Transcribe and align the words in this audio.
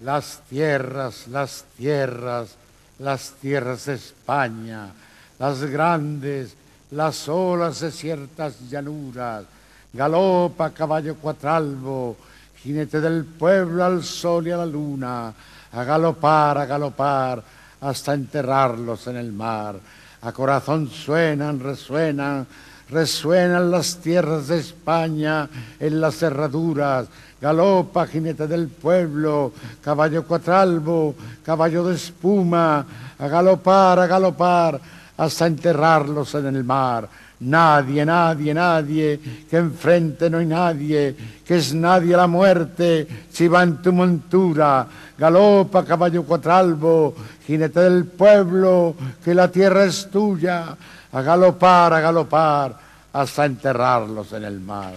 las 0.00 0.40
tierras, 0.48 1.28
las 1.28 1.64
tierras, 1.76 2.56
las 2.98 3.32
tierras 3.40 3.86
de 3.86 3.94
España, 3.94 4.90
las 5.38 5.62
grandes, 5.62 6.54
las 6.90 7.28
olas 7.28 7.80
de 7.80 7.90
ciertas 7.90 8.68
llanuras, 8.68 9.44
galopa 9.92 10.70
caballo 10.70 11.16
cuatralbo, 11.16 12.16
jinete 12.62 13.00
del 13.00 13.24
pueblo 13.24 13.84
al 13.84 14.04
sol 14.04 14.46
y 14.46 14.50
a 14.50 14.58
la 14.58 14.66
luna, 14.66 15.32
a 15.72 15.84
galopar, 15.84 16.58
a 16.58 16.66
galopar, 16.66 17.42
hasta 17.80 18.14
enterrarlos 18.14 19.06
en 19.06 19.16
el 19.16 19.32
mar. 19.32 19.76
A 20.22 20.32
corazón 20.32 20.88
suenan, 20.88 21.60
resuenan, 21.60 22.46
resuenan 22.90 23.70
las 23.70 23.96
tierras 23.96 24.48
de 24.48 24.58
España 24.58 25.48
en 25.78 26.00
las 26.00 26.16
cerraduras, 26.16 27.08
galopa, 27.40 28.06
jinete 28.06 28.46
del 28.46 28.68
pueblo, 28.68 29.52
caballo 29.82 30.24
cuatralbo, 30.24 31.14
caballo 31.44 31.84
de 31.84 31.96
espuma, 31.96 32.86
a 33.18 33.28
galopar, 33.28 33.98
a 33.98 34.06
galopar, 34.06 34.80
hasta 35.16 35.46
enterrarlos 35.46 36.34
en 36.34 36.46
el 36.46 36.64
mar. 36.64 37.08
Nadie, 37.38 38.04
nadie, 38.06 38.54
nadie, 38.54 39.20
que 39.48 39.58
enfrente 39.58 40.30
no 40.30 40.38
hay 40.38 40.46
nadie, 40.46 41.14
que 41.44 41.56
es 41.56 41.74
nadie 41.74 42.16
la 42.16 42.26
muerte, 42.26 43.06
si 43.30 43.46
va 43.46 43.62
en 43.62 43.82
tu 43.82 43.92
montura, 43.92 44.86
galopa, 45.18 45.84
caballo 45.84 46.24
cuatralbo, 46.24 47.14
jinete 47.46 47.80
del 47.80 48.06
pueblo, 48.06 48.94
que 49.22 49.34
la 49.34 49.50
tierra 49.50 49.84
es 49.84 50.10
tuya, 50.10 50.76
a 51.12 51.22
galopar, 51.22 51.92
a 51.92 52.00
galopar, 52.00 52.78
hasta 53.12 53.44
enterrarlos 53.44 54.32
en 54.32 54.44
el 54.44 54.60
mar. 54.60 54.94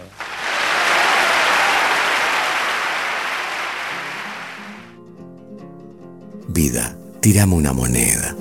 Vida, 6.48 6.96
tirame 7.20 7.54
una 7.54 7.72
moneda. 7.72 8.34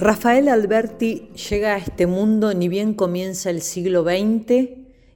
Rafael 0.00 0.48
Alberti 0.48 1.32
llega 1.50 1.74
a 1.74 1.78
este 1.78 2.06
mundo 2.06 2.54
ni 2.54 2.68
bien 2.68 2.94
comienza 2.94 3.50
el 3.50 3.62
siglo 3.62 4.04
XX 4.04 4.68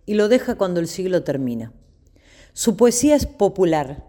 y 0.07 0.15
lo 0.15 0.27
deja 0.27 0.57
cuando 0.57 0.81
el 0.81 0.89
siglo 0.89 1.23
termina. 1.23 1.73
Su 2.53 2.77
poesía 2.77 3.15
es 3.15 3.27
popular, 3.27 4.05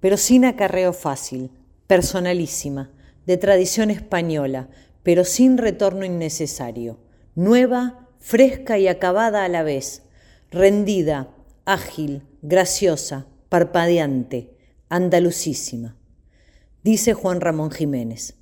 pero 0.00 0.16
sin 0.16 0.44
acarreo 0.44 0.92
fácil, 0.92 1.52
personalísima, 1.86 2.90
de 3.24 3.36
tradición 3.36 3.88
española, 3.92 4.68
pero 5.04 5.22
sin 5.22 5.58
retorno 5.58 6.04
innecesario, 6.04 6.98
nueva, 7.36 8.08
fresca 8.18 8.78
y 8.78 8.88
acabada 8.88 9.44
a 9.44 9.48
la 9.48 9.62
vez, 9.62 10.02
rendida, 10.50 11.30
ágil, 11.66 12.24
graciosa, 12.42 13.26
parpadeante, 13.48 14.50
andalucísima. 14.88 15.96
Dice 16.82 17.14
Juan 17.14 17.40
Ramón 17.40 17.70
Jiménez. 17.70 18.34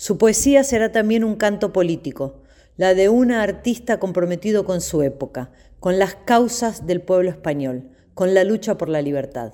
Su 0.00 0.16
poesía 0.16 0.64
será 0.64 0.92
también 0.92 1.24
un 1.24 1.36
canto 1.36 1.74
político, 1.74 2.40
la 2.78 2.94
de 2.94 3.10
una 3.10 3.42
artista 3.42 4.00
comprometido 4.00 4.64
con 4.64 4.80
su 4.80 5.02
época, 5.02 5.50
con 5.78 5.98
las 5.98 6.14
causas 6.14 6.86
del 6.86 7.02
pueblo 7.02 7.28
español, 7.28 7.90
con 8.14 8.32
la 8.32 8.44
lucha 8.44 8.78
por 8.78 8.88
la 8.88 9.02
libertad. 9.02 9.52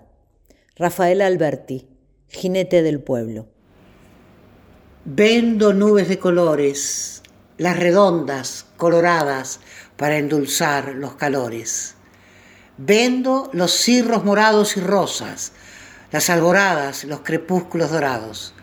Rafael 0.77 1.21
Alberti, 1.23 1.89
jinete 2.29 2.85
del 2.85 3.01
pueblo. 3.01 3.49
Vendo 5.05 5.73
nubes 5.73 6.09
de 6.09 6.21
colores, 6.21 7.25
las 7.59 7.77
redondas, 7.77 8.67
coloradas, 8.77 9.59
para 9.97 10.17
endulzar 10.17 10.95
los 10.95 11.17
calores. 11.17 11.97
Vendo 12.77 13.51
los 13.53 13.73
cirros 13.73 14.25
morados 14.25 14.77
y 14.77 14.81
rosas, 14.81 15.51
las 16.13 16.31
alboradas, 16.31 17.03
los 17.03 17.23
crepúsculos 17.23 17.91
dorados 17.91 18.55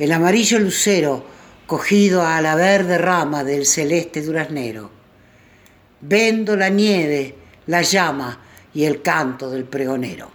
el 0.00 0.12
amarillo 0.12 0.58
lucero 0.58 1.24
cogido 1.66 2.26
a 2.26 2.40
la 2.40 2.54
verde 2.54 2.96
rama 2.96 3.44
del 3.44 3.66
celeste 3.66 4.22
duraznero. 4.22 4.90
Vendo 6.00 6.56
la 6.56 6.70
nieve, 6.70 7.34
la 7.66 7.82
llama 7.82 8.40
y 8.72 8.84
el 8.84 9.02
canto 9.02 9.50
del 9.50 9.64
pregonero. 9.64 10.30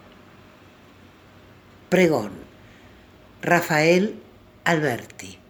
Pregón. 1.89 2.31
Rafael 3.41 4.19
Alberti. 4.65 5.44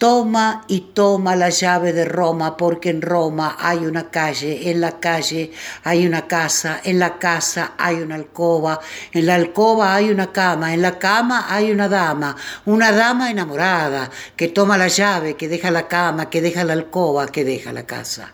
Toma 0.00 0.64
y 0.66 0.80
toma 0.94 1.36
la 1.36 1.50
llave 1.50 1.92
de 1.92 2.06
Roma, 2.06 2.56
porque 2.56 2.88
en 2.88 3.02
Roma 3.02 3.58
hay 3.60 3.84
una 3.84 4.10
calle, 4.10 4.70
en 4.70 4.80
la 4.80 4.98
calle 4.98 5.52
hay 5.84 6.06
una 6.06 6.26
casa, 6.26 6.80
en 6.82 6.98
la 6.98 7.18
casa 7.18 7.74
hay 7.76 7.96
una 7.96 8.14
alcoba, 8.14 8.80
en 9.12 9.26
la 9.26 9.34
alcoba 9.34 9.94
hay 9.94 10.08
una 10.08 10.32
cama, 10.32 10.72
en 10.72 10.80
la 10.80 10.98
cama 10.98 11.44
hay 11.50 11.70
una 11.70 11.86
dama, 11.86 12.34
una 12.64 12.92
dama 12.92 13.30
enamorada, 13.30 14.08
que 14.36 14.48
toma 14.48 14.78
la 14.78 14.88
llave, 14.88 15.36
que 15.36 15.48
deja 15.48 15.70
la 15.70 15.86
cama, 15.86 16.30
que 16.30 16.40
deja 16.40 16.64
la 16.64 16.72
alcoba, 16.72 17.26
que 17.26 17.44
deja 17.44 17.70
la 17.70 17.84
casa, 17.84 18.32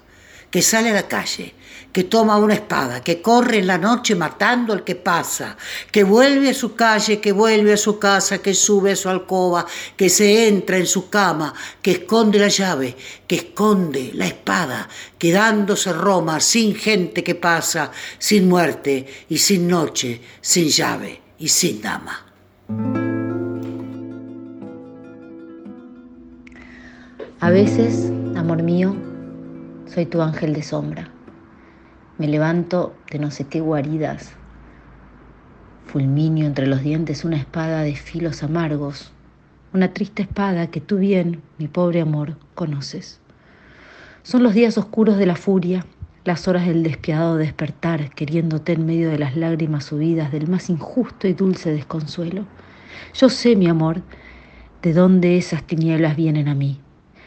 que 0.56 0.62
sale 0.62 0.88
a 0.88 0.94
la 0.94 1.06
calle, 1.06 1.52
que 1.92 2.04
toma 2.04 2.38
una 2.38 2.54
espada, 2.54 3.04
que 3.04 3.20
corre 3.20 3.58
en 3.58 3.66
la 3.66 3.76
noche 3.76 4.14
matando 4.14 4.72
al 4.72 4.84
que 4.84 4.94
pasa, 4.94 5.54
que 5.92 6.02
vuelve 6.02 6.48
a 6.48 6.54
su 6.54 6.74
calle, 6.74 7.20
que 7.20 7.30
vuelve 7.30 7.74
a 7.74 7.76
su 7.76 7.98
casa, 7.98 8.38
que 8.38 8.54
sube 8.54 8.92
a 8.92 8.96
su 8.96 9.10
alcoba, 9.10 9.66
que 9.98 10.08
se 10.08 10.48
entra 10.48 10.78
en 10.78 10.86
su 10.86 11.10
cama, 11.10 11.52
que 11.82 11.90
esconde 11.90 12.38
la 12.38 12.48
llave, 12.48 12.96
que 13.26 13.36
esconde 13.36 14.12
la 14.14 14.28
espada, 14.28 14.88
quedándose 15.18 15.92
Roma 15.92 16.40
sin 16.40 16.74
gente 16.74 17.22
que 17.22 17.34
pasa, 17.34 17.90
sin 18.18 18.48
muerte 18.48 19.26
y 19.28 19.36
sin 19.36 19.68
noche, 19.68 20.22
sin 20.40 20.70
llave 20.70 21.20
y 21.38 21.48
sin 21.48 21.82
dama. 21.82 22.24
A 27.40 27.50
veces, 27.50 28.10
amor 28.34 28.62
mío, 28.62 28.96
soy 29.86 30.06
tu 30.06 30.20
ángel 30.20 30.52
de 30.52 30.62
sombra 30.62 31.10
me 32.18 32.28
levanto 32.28 32.94
de 33.10 33.18
no 33.18 33.30
sé 33.30 33.44
qué 33.44 33.60
guaridas. 33.60 34.32
Fulminio 35.86 36.46
entre 36.46 36.66
los 36.66 36.82
dientes 36.82 37.24
una 37.24 37.36
espada 37.36 37.82
de 37.82 37.94
filos 37.94 38.42
amargos, 38.42 39.12
una 39.72 39.92
triste 39.92 40.22
espada 40.22 40.68
que 40.68 40.80
tú 40.80 40.98
bien, 40.98 41.42
mi 41.58 41.68
pobre 41.68 42.00
amor, 42.00 42.36
conoces. 42.54 43.20
Son 44.22 44.42
los 44.42 44.54
días 44.54 44.78
oscuros 44.78 45.18
de 45.18 45.26
la 45.26 45.36
furia, 45.36 45.84
las 46.24 46.48
horas 46.48 46.66
del 46.66 46.82
despiadado 46.82 47.36
despertar, 47.36 48.10
queriéndote 48.14 48.72
en 48.72 48.86
medio 48.86 49.10
de 49.10 49.18
las 49.18 49.36
lágrimas 49.36 49.84
subidas 49.84 50.32
del 50.32 50.48
más 50.48 50.70
injusto 50.70 51.28
y 51.28 51.34
dulce 51.34 51.72
desconsuelo. 51.72 52.46
Yo 53.14 53.28
sé, 53.28 53.54
mi 53.54 53.68
amor, 53.68 54.02
de 54.82 54.92
dónde 54.92 55.36
esas 55.36 55.62
tinieblas 55.62 56.16
vienen 56.16 56.48
a 56.48 56.54
mí, 56.54 56.80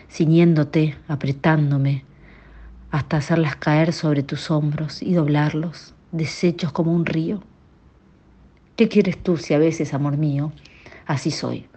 ciñéndote, 0.09 0.97
apretándome, 1.07 2.03
hasta 2.91 3.17
hacerlas 3.17 3.55
caer 3.55 3.93
sobre 3.93 4.23
tus 4.23 4.49
hombros 4.49 5.01
y 5.01 5.13
doblarlos, 5.13 5.93
deshechos 6.11 6.71
como 6.71 6.93
un 6.93 7.05
río. 7.05 7.41
¿Qué 8.75 8.87
quieres 8.87 9.21
tú 9.21 9.37
si 9.37 9.53
a 9.53 9.59
veces, 9.59 9.93
amor 9.93 10.17
mío, 10.17 10.51
así 11.05 11.31
soy? 11.31 11.67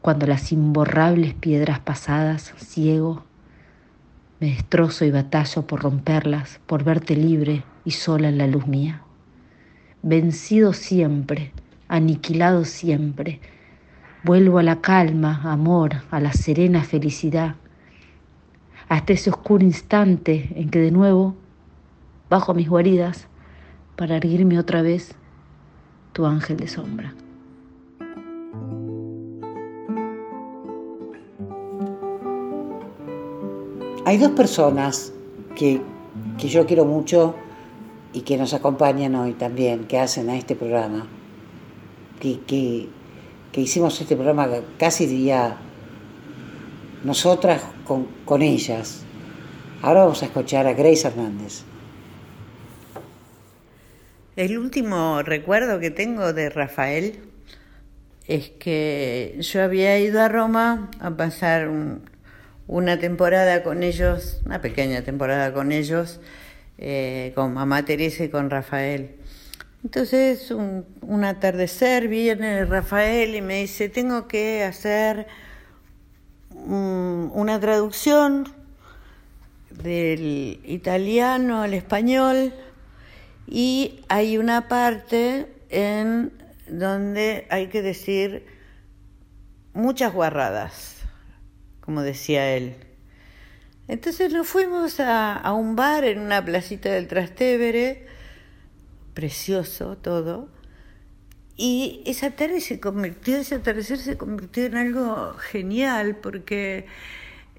Cuando 0.00 0.26
las 0.26 0.52
imborrables 0.52 1.34
piedras 1.34 1.80
pasadas, 1.80 2.54
ciego, 2.58 3.24
me 4.38 4.48
destrozo 4.48 5.04
y 5.04 5.10
batallo 5.10 5.66
por 5.66 5.82
romperlas, 5.82 6.60
por 6.66 6.84
verte 6.84 7.16
libre 7.16 7.64
y 7.84 7.90
sola 7.90 8.28
en 8.28 8.38
la 8.38 8.46
luz 8.46 8.66
mía. 8.66 9.02
Vencido 10.02 10.72
siempre, 10.72 11.52
aniquilado 11.88 12.64
siempre, 12.64 13.40
vuelvo 14.22 14.58
a 14.58 14.62
la 14.62 14.80
calma, 14.80 15.40
amor, 15.44 16.02
a 16.10 16.20
la 16.20 16.32
serena 16.32 16.82
felicidad 16.84 17.56
hasta 18.90 19.12
ese 19.12 19.30
oscuro 19.30 19.64
instante 19.64 20.50
en 20.56 20.68
que 20.68 20.80
de 20.80 20.90
nuevo 20.90 21.36
bajo 22.28 22.54
mis 22.54 22.68
guaridas 22.68 23.28
para 23.94 24.16
erguirme 24.16 24.58
otra 24.58 24.82
vez 24.82 25.14
tu 26.12 26.26
ángel 26.26 26.56
de 26.56 26.66
sombra. 26.66 27.14
Hay 34.04 34.18
dos 34.18 34.32
personas 34.32 35.12
que, 35.54 35.80
yo 36.38 36.66
quiero 36.66 36.84
mucho 36.84 37.36
y 38.12 38.22
que 38.22 38.36
nos 38.36 38.54
acompañan 38.54 39.14
hoy 39.14 39.34
también, 39.34 39.84
que 39.84 40.00
hacen 40.00 40.28
a 40.30 40.36
este 40.36 40.56
programa, 40.56 41.06
que, 42.18 42.40
que, 42.40 42.88
que 43.52 43.60
hicimos 43.60 44.00
este 44.00 44.16
programa 44.16 44.48
casi 44.78 45.06
diría 45.06 45.58
nosotras 47.04 47.62
con, 48.24 48.42
ellas. 48.42 49.02
Ahora 49.82 50.02
vamos 50.02 50.22
a 50.22 50.26
escuchar 50.26 50.68
a 50.68 50.74
Grace 50.74 51.08
Hernández. 51.08 51.62
El 54.36 54.58
último 54.58 55.22
recuerdo 55.22 55.80
que 55.80 55.90
tengo 55.90 56.32
de 56.32 56.50
Rafael 56.50 57.18
es 58.28 58.50
que 58.50 59.36
yo 59.40 59.62
había 59.64 59.98
ido 59.98 60.22
a 60.22 60.28
Roma 60.28 60.88
a 61.00 61.10
pasar 61.16 61.68
una 62.68 62.98
temporada 63.00 63.64
con 63.64 63.82
ellos, 63.82 64.40
una 64.46 64.60
pequeña 64.60 65.02
temporada 65.02 65.52
con 65.52 65.72
ellos, 65.72 66.20
eh, 66.78 67.32
con 67.34 67.52
mamá 67.54 67.84
Teresa 67.84 68.22
y 68.22 68.28
con 68.28 68.50
Rafael. 68.50 69.16
Entonces, 69.82 70.52
un, 70.52 70.86
un, 71.00 71.24
atardecer 71.24 72.06
viene 72.06 72.64
Rafael 72.66 73.34
y 73.34 73.40
me 73.40 73.62
dice, 73.62 73.88
tengo 73.88 74.28
que 74.28 74.62
hacer 74.62 75.26
una 76.66 77.58
traducción 77.60 78.52
del 79.70 80.60
italiano 80.64 81.62
al 81.62 81.74
español 81.74 82.52
y 83.46 84.04
hay 84.08 84.38
una 84.38 84.68
parte 84.68 85.52
en 85.70 86.32
donde 86.68 87.46
hay 87.50 87.68
que 87.68 87.82
decir 87.82 88.46
muchas 89.72 90.12
guarradas, 90.12 90.96
como 91.80 92.02
decía 92.02 92.54
él. 92.54 92.76
Entonces 93.88 94.32
nos 94.32 94.46
fuimos 94.46 95.00
a, 95.00 95.52
un 95.52 95.74
bar 95.74 96.04
en 96.04 96.20
una 96.20 96.44
placita 96.44 96.90
del 96.90 97.08
Trastevere, 97.08 98.06
precioso 99.14 99.96
todo, 99.96 100.48
y 101.62 102.02
esa 102.06 102.30
tarde 102.30 102.62
se 102.62 102.80
convirtió, 102.80 103.36
ese 103.36 103.56
atardecer 103.56 103.98
se 103.98 104.16
convirtió 104.16 104.64
en 104.64 104.78
algo 104.78 105.34
genial, 105.34 106.16
porque 106.16 106.86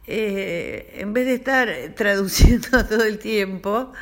eh, 0.08 0.96
en 0.96 1.14
vez 1.14 1.28
de 1.28 1.36
estar 1.36 1.70
traduciendo 1.96 2.84
todo 2.90 3.04
el 3.06 3.20
tiempo, 3.20 3.94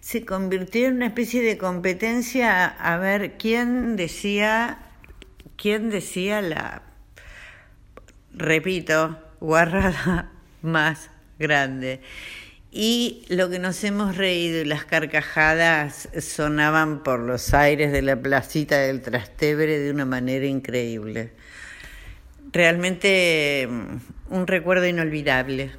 se 0.00 0.26
convirtió 0.26 0.88
en 0.88 0.96
una 0.96 1.06
especie 1.06 1.42
de 1.42 1.56
competencia 1.56 2.66
a 2.66 2.98
ver 2.98 3.38
quién 3.38 3.96
decía, 3.96 4.80
quién 5.56 5.88
decía 5.88 6.42
la, 6.42 6.82
repito, 8.34 9.18
guarrada 9.40 10.30
más 10.60 11.08
grande. 11.38 12.02
Y 12.70 13.24
lo 13.28 13.48
que 13.48 13.58
nos 13.58 13.82
hemos 13.84 14.16
reído 14.16 14.60
y 14.60 14.64
las 14.64 14.84
carcajadas 14.84 16.08
sonaban 16.20 17.02
por 17.02 17.20
los 17.20 17.54
aires 17.54 17.92
de 17.92 18.02
la 18.02 18.16
placita 18.16 18.76
del 18.78 19.00
Trastevere 19.00 19.78
de 19.78 19.90
una 19.90 20.04
manera 20.04 20.46
increíble. 20.46 21.32
Realmente 22.52 23.66
mm, 23.68 24.34
un 24.34 24.46
recuerdo 24.46 24.86
inolvidable. 24.86 25.72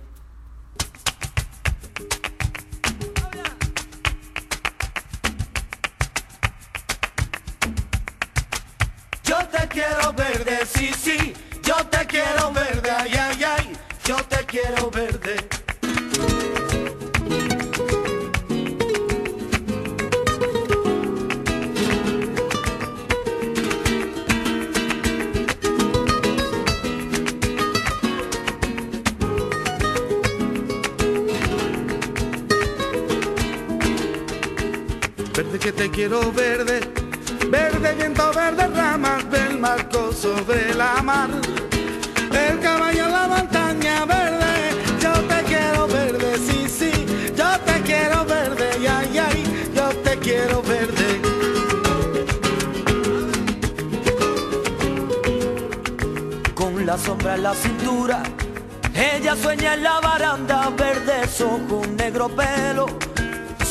quiero 9.70 10.14
verde, 10.14 10.66
sí, 10.66 10.92
sí, 10.94 11.34
yo 11.64 11.76
te 11.88 12.06
quiero 12.06 12.52
verde, 12.52 12.90
ay, 12.90 13.14
ay, 13.14 13.44
ay, 13.44 13.74
yo 14.06 14.16
te 14.26 14.46
quiero 14.46 14.90
verde. 14.90 15.19
Verde 35.36 35.60
que 35.60 35.72
te 35.72 35.90
quiero 35.90 36.32
verde. 36.32 36.82
Verde 37.50 37.96
viento, 37.96 38.32
verde 38.34 38.68
ramas 38.68 39.30
del 39.32 39.60
marco 39.60 40.12
sobre 40.14 40.74
la 40.74 41.02
mar. 41.02 41.30
El 42.32 42.60
caballo 42.60 43.06
en 43.06 43.12
la 43.12 43.28
montaña 43.28 44.06
verde, 44.06 44.72
yo 45.02 45.12
te 45.28 45.44
quiero 45.44 45.88
verde, 45.88 46.38
sí, 46.38 46.68
sí, 46.68 46.92
yo 47.36 47.60
te 47.66 47.82
quiero 47.82 48.26
verde, 48.26 48.70
ay, 48.88 49.18
ay, 49.18 49.72
yo 49.76 49.90
te 50.04 50.18
quiero 50.20 50.62
verde. 50.62 51.22
Con 56.54 56.86
la 56.86 56.98
sombra 56.98 57.36
en 57.36 57.44
la 57.44 57.54
cintura, 57.56 58.24
ella 58.94 59.36
sueña 59.36 59.74
en 59.74 59.84
la 59.84 60.00
baranda, 60.00 60.70
verde 60.70 61.22
ojo, 61.44 61.82
un 61.84 61.96
negro 61.96 62.30
pelo, 62.30 62.86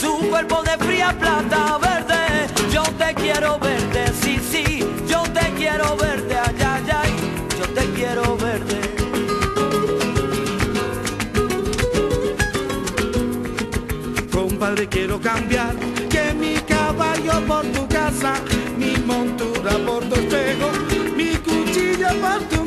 su 0.01 0.17
cuerpo 0.29 0.63
de 0.63 0.77
fría 0.85 1.17
plata 1.19 1.79
verde. 1.79 2.47
Yo 2.73 2.83
te 2.83 3.15
quiero 3.15 3.59
verde, 3.59 4.13
sí, 4.21 4.39
sí, 4.51 4.85
yo 5.09 5.23
te 5.25 5.53
quiero 5.57 5.97
verde, 5.97 6.37
ay, 6.39 6.57
ay, 6.61 6.85
ay, 7.03 7.13
yo 7.59 7.67
te 7.77 7.85
quiero 7.97 8.37
verde. 8.37 8.81
Compadre, 14.33 14.89
quiero 14.89 15.21
cambiar, 15.21 15.75
que 16.09 16.33
mi 16.35 16.55
caballo 16.75 17.41
por 17.47 17.65
tu 17.67 17.87
casa, 17.89 18.35
mi 18.77 18.97
montura 18.99 19.73
por 19.87 20.05
tu 20.09 20.15
espejo, 20.15 20.71
mi 21.17 21.31
cuchillo 21.37 22.09
por 22.21 22.41
tu 22.51 22.58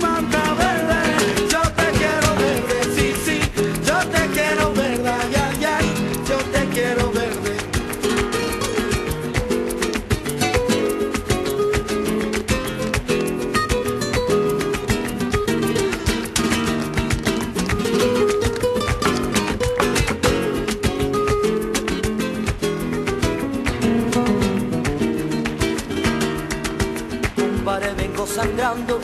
sangrando 28.26 29.00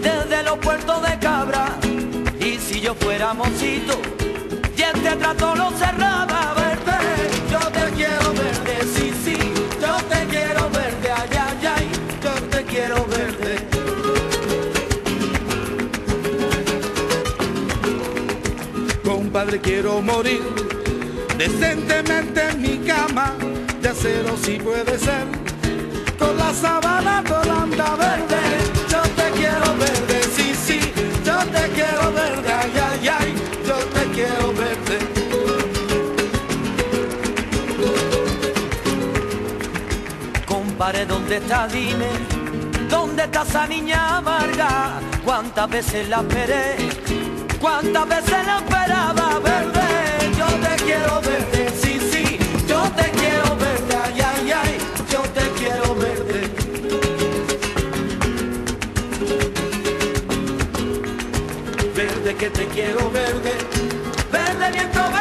desde 0.00 0.42
los 0.42 0.58
puertos 0.58 1.02
de 1.02 1.18
Cabra. 1.18 1.78
Y 2.40 2.58
si 2.58 2.80
yo 2.80 2.94
fuera 2.94 3.32
mocito 3.32 4.00
y 4.76 4.82
este 4.82 5.16
trato 5.16 5.54
lo 5.54 5.70
cerraba, 5.70 6.54
verde, 6.54 7.30
yo 7.50 7.58
te 7.58 7.92
quiero 7.94 8.32
verde, 8.32 8.78
sí, 8.94 9.12
sí, 9.24 9.36
yo 9.80 9.96
te 10.08 10.26
quiero 10.26 10.68
verde, 10.70 11.10
ay, 11.16 11.30
ay, 11.30 11.66
ay, 11.76 11.88
yo 12.22 12.32
te 12.48 12.64
quiero 12.64 13.06
verde. 13.06 13.68
Compadre, 19.04 19.60
quiero 19.60 20.00
morir 20.02 20.42
decentemente 21.38 22.48
en 22.48 22.62
mi 22.62 22.78
cama, 22.78 23.34
de 23.80 23.88
acero 23.88 24.36
si 24.42 24.58
puede 24.58 24.98
ser 24.98 25.45
la 26.34 26.52
sabana 26.54 27.22
volanda 27.22 27.94
verde. 27.96 28.42
Yo 28.88 29.00
te 29.18 29.30
quiero 29.38 29.76
verde, 29.76 30.22
sí, 30.34 30.54
sí, 30.54 30.80
yo 31.24 31.38
te 31.54 31.68
quiero 31.70 32.12
verde, 32.12 32.52
ay, 32.52 32.72
ay, 32.90 33.08
ay, 33.20 33.34
yo 33.66 33.76
te 33.94 34.02
quiero 34.14 34.52
verde. 34.52 34.98
Compare 40.46 41.06
dónde 41.06 41.36
está, 41.36 41.68
dime, 41.68 42.08
dónde 42.88 43.24
está 43.24 43.42
esa 43.42 43.66
niña 43.66 44.18
amarga, 44.18 45.00
cuántas 45.24 45.68
veces 45.70 46.08
la 46.08 46.18
esperé, 46.18 46.76
cuántas 47.60 48.08
veces 48.08 48.46
la 48.46 48.58
esperaba 48.58 49.38
verde. 49.38 49.86
Yo 50.38 50.46
te 50.46 50.84
quiero 50.84 51.20
verde, 51.22 51.70
que 62.38 62.50
te 62.50 62.66
quiero 62.66 63.10
verde, 63.10 63.52
verde 64.30 64.70
viento, 64.70 65.00
verde 65.00 65.15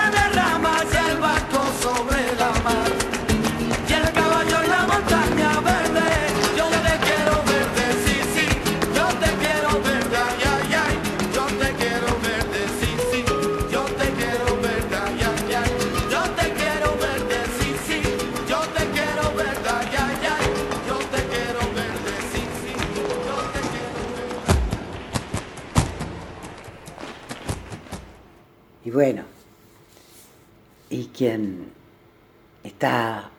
está 32.63 33.29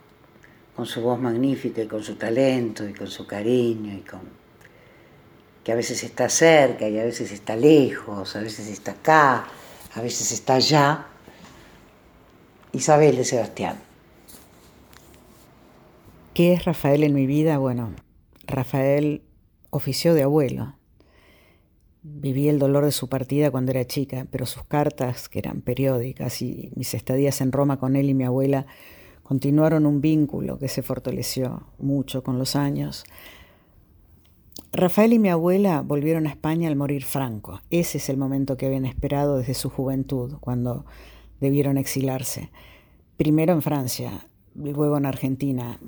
con 0.75 0.87
su 0.87 1.01
voz 1.01 1.19
magnífica 1.19 1.83
y 1.83 1.87
con 1.87 2.03
su 2.03 2.17
talento 2.17 2.89
y 2.89 2.93
con 2.93 3.07
su 3.07 3.27
cariño 3.27 3.95
y 3.95 4.01
con 4.01 4.21
que 5.65 5.73
a 5.73 5.75
veces 5.75 6.05
está 6.05 6.29
cerca 6.29 6.89
y 6.89 6.97
a 6.97 7.05
veces 7.05 7.33
está 7.33 7.57
lejos, 7.57 8.37
a 8.37 8.41
veces 8.41 8.69
está 8.69 8.93
acá, 8.93 9.49
a 9.95 10.01
veces 10.01 10.31
está 10.31 10.55
allá. 10.55 11.07
Isabel 12.73 13.17
de 13.17 13.25
Sebastián. 13.25 13.77
¿Qué 16.35 16.53
es 16.53 16.65
Rafael 16.67 17.03
en 17.03 17.15
mi 17.15 17.27
vida? 17.27 17.59
Bueno, 17.59 17.95
Rafael 18.47 19.23
ofició 19.71 20.15
de 20.15 20.23
abuelo. 20.23 20.76
Viví 22.09 22.49
el 22.49 22.61
dolor 22.61 22.85
de 22.85 22.93
su 22.93 23.09
partida 23.09 23.51
cuando 23.51 23.73
era 23.73 23.85
chica, 23.85 24.29
pero 24.31 24.47
sus 24.47 24.63
cartas, 24.63 25.29
que 25.29 25.41
eran 25.41 25.61
periódicas, 25.61 26.41
y 26.41 26.71
mis 26.77 26.95
estadías 26.95 27.41
en 27.41 27.51
Roma 27.51 27.79
con 27.79 27.97
él 27.97 28.09
y 28.09 28.15
mi 28.15 28.23
abuela 28.23 28.67
continuaron 29.25 29.87
un 29.87 30.01
vínculo 30.01 30.57
que 30.57 30.69
se 30.69 30.83
fortaleció 30.83 31.65
mucho 31.79 32.23
con 32.23 32.39
los 32.39 32.55
años. 32.55 33.05
Rafael 34.73 35.15
y 35.15 35.19
mi 35.19 35.31
abuela 35.31 35.81
volvieron 35.81 36.29
a 36.29 36.31
España 36.31 36.69
al 36.69 36.77
morir 36.77 37.03
Franco. 37.03 37.61
Ese 37.71 37.99
es 37.99 38.09
el 38.09 38.19
momento 38.19 38.57
que 38.57 38.67
habían 38.67 38.85
esperado 38.85 39.39
desde 39.39 39.55
su 39.55 39.69
juventud, 39.69 40.35
cuando 40.39 40.87
debieron 41.41 41.77
exilarse. 41.77 42.51
Primero 43.17 43.53
en 43.53 43.63
Francia, 43.63 44.29
luego 44.55 44.97
en 44.97 45.07
Argentina, 45.07 45.81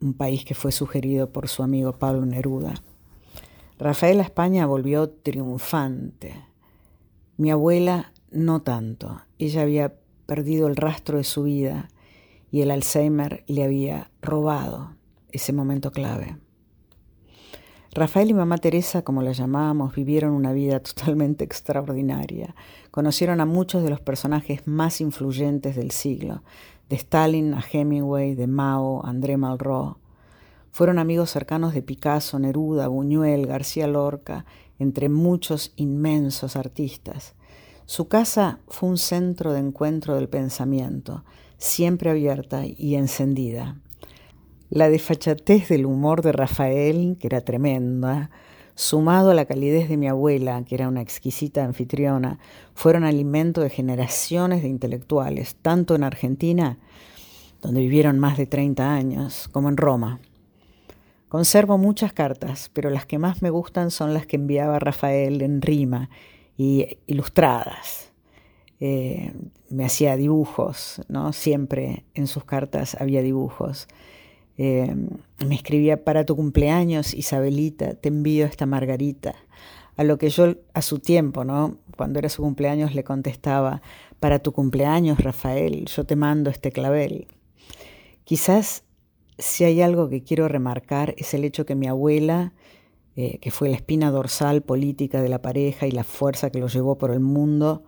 un 0.00 0.14
país 0.14 0.44
que 0.44 0.54
fue 0.54 0.72
sugerido 0.72 1.30
por 1.30 1.46
su 1.46 1.62
amigo 1.62 1.92
Pablo 1.92 2.26
Neruda. 2.26 2.82
Rafael 3.78 4.20
a 4.20 4.24
España 4.24 4.66
volvió 4.66 5.08
triunfante. 5.10 6.44
Mi 7.36 7.50
abuela 7.50 8.12
no 8.30 8.62
tanto. 8.62 9.22
Ella 9.38 9.62
había 9.62 9.94
perdido 10.26 10.68
el 10.68 10.76
rastro 10.76 11.18
de 11.18 11.24
su 11.24 11.42
vida 11.42 11.88
y 12.50 12.60
el 12.60 12.70
Alzheimer 12.70 13.44
le 13.46 13.64
había 13.64 14.10
robado 14.20 14.94
ese 15.30 15.52
momento 15.52 15.90
clave. 15.90 16.36
Rafael 17.94 18.30
y 18.30 18.34
mamá 18.34 18.56
Teresa, 18.56 19.02
como 19.02 19.20
la 19.20 19.32
llamábamos, 19.32 19.94
vivieron 19.94 20.32
una 20.32 20.52
vida 20.52 20.80
totalmente 20.82 21.44
extraordinaria. 21.44 22.54
Conocieron 22.90 23.40
a 23.40 23.46
muchos 23.46 23.82
de 23.82 23.90
los 23.90 24.00
personajes 24.00 24.66
más 24.66 25.00
influyentes 25.00 25.76
del 25.76 25.90
siglo, 25.90 26.42
de 26.88 26.96
Stalin 26.96 27.54
a 27.54 27.62
Hemingway, 27.70 28.34
de 28.34 28.46
Mao, 28.46 29.04
André 29.04 29.36
Malraux. 29.36 29.96
Fueron 30.72 30.98
amigos 30.98 31.28
cercanos 31.28 31.74
de 31.74 31.82
Picasso, 31.82 32.38
Neruda, 32.38 32.88
Buñuel, 32.88 33.46
García 33.46 33.86
Lorca, 33.86 34.46
entre 34.78 35.10
muchos 35.10 35.74
inmensos 35.76 36.56
artistas. 36.56 37.34
Su 37.84 38.08
casa 38.08 38.58
fue 38.68 38.88
un 38.88 38.96
centro 38.96 39.52
de 39.52 39.58
encuentro 39.58 40.14
del 40.14 40.30
pensamiento, 40.30 41.24
siempre 41.58 42.08
abierta 42.08 42.62
y 42.64 42.94
encendida. 42.94 43.76
La 44.70 44.88
desfachatez 44.88 45.68
del 45.68 45.84
humor 45.84 46.22
de 46.22 46.32
Rafael, 46.32 47.18
que 47.20 47.26
era 47.26 47.42
tremenda, 47.42 48.30
sumado 48.74 49.30
a 49.30 49.34
la 49.34 49.44
calidez 49.44 49.90
de 49.90 49.98
mi 49.98 50.08
abuela, 50.08 50.64
que 50.64 50.74
era 50.74 50.88
una 50.88 51.02
exquisita 51.02 51.66
anfitriona, 51.66 52.38
fueron 52.72 53.04
alimento 53.04 53.60
de 53.60 53.68
generaciones 53.68 54.62
de 54.62 54.68
intelectuales, 54.68 55.54
tanto 55.60 55.94
en 55.94 56.02
Argentina, 56.02 56.78
donde 57.60 57.82
vivieron 57.82 58.18
más 58.18 58.38
de 58.38 58.46
30 58.46 58.90
años, 58.90 59.48
como 59.52 59.68
en 59.68 59.76
Roma. 59.76 60.18
Conservo 61.32 61.78
muchas 61.78 62.12
cartas, 62.12 62.70
pero 62.74 62.90
las 62.90 63.06
que 63.06 63.16
más 63.16 63.40
me 63.40 63.48
gustan 63.48 63.90
son 63.90 64.12
las 64.12 64.26
que 64.26 64.36
enviaba 64.36 64.78
Rafael 64.78 65.40
en 65.40 65.62
rima 65.62 66.10
y 66.58 66.98
ilustradas. 67.06 68.12
Eh, 68.80 69.32
me 69.70 69.86
hacía 69.86 70.18
dibujos, 70.18 71.00
¿no? 71.08 71.32
Siempre 71.32 72.04
en 72.12 72.26
sus 72.26 72.44
cartas 72.44 72.98
había 73.00 73.22
dibujos. 73.22 73.88
Eh, 74.58 74.94
me 75.42 75.54
escribía 75.54 76.04
para 76.04 76.26
tu 76.26 76.36
cumpleaños, 76.36 77.14
Isabelita, 77.14 77.94
te 77.94 78.10
envío 78.10 78.44
esta 78.44 78.66
margarita. 78.66 79.34
A 79.96 80.04
lo 80.04 80.18
que 80.18 80.28
yo 80.28 80.56
a 80.74 80.82
su 80.82 80.98
tiempo, 80.98 81.46
¿no? 81.46 81.78
Cuando 81.96 82.18
era 82.18 82.28
su 82.28 82.42
cumpleaños 82.42 82.94
le 82.94 83.04
contestaba, 83.04 83.80
para 84.20 84.40
tu 84.40 84.52
cumpleaños, 84.52 85.18
Rafael, 85.18 85.86
yo 85.86 86.04
te 86.04 86.14
mando 86.14 86.50
este 86.50 86.72
clavel. 86.72 87.26
Quizás 88.24 88.84
si 89.42 89.64
hay 89.64 89.82
algo 89.82 90.08
que 90.08 90.22
quiero 90.22 90.48
remarcar 90.48 91.14
es 91.18 91.34
el 91.34 91.44
hecho 91.44 91.66
que 91.66 91.74
mi 91.74 91.88
abuela, 91.88 92.52
eh, 93.16 93.38
que 93.40 93.50
fue 93.50 93.68
la 93.68 93.76
espina 93.76 94.10
dorsal 94.10 94.62
política 94.62 95.20
de 95.20 95.28
la 95.28 95.42
pareja 95.42 95.86
y 95.86 95.90
la 95.90 96.04
fuerza 96.04 96.50
que 96.50 96.60
lo 96.60 96.68
llevó 96.68 96.96
por 96.96 97.10
el 97.10 97.20
mundo, 97.20 97.84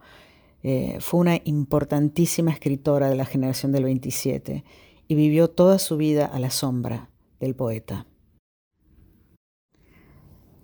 eh, 0.63 0.99
fue 1.01 1.21
una 1.21 1.41
importantísima 1.45 2.51
escritora 2.51 3.09
de 3.09 3.17
la 3.17 3.25
generación 3.25 3.73
del 3.73 3.85
27 3.85 4.65
y 5.07 5.15
vivió 5.15 5.49
toda 5.49 5.79
su 5.79 5.97
vida 5.97 6.27
a 6.27 6.39
la 6.39 6.51
sombra 6.51 7.11
del 7.41 7.55
poeta. 7.55 8.07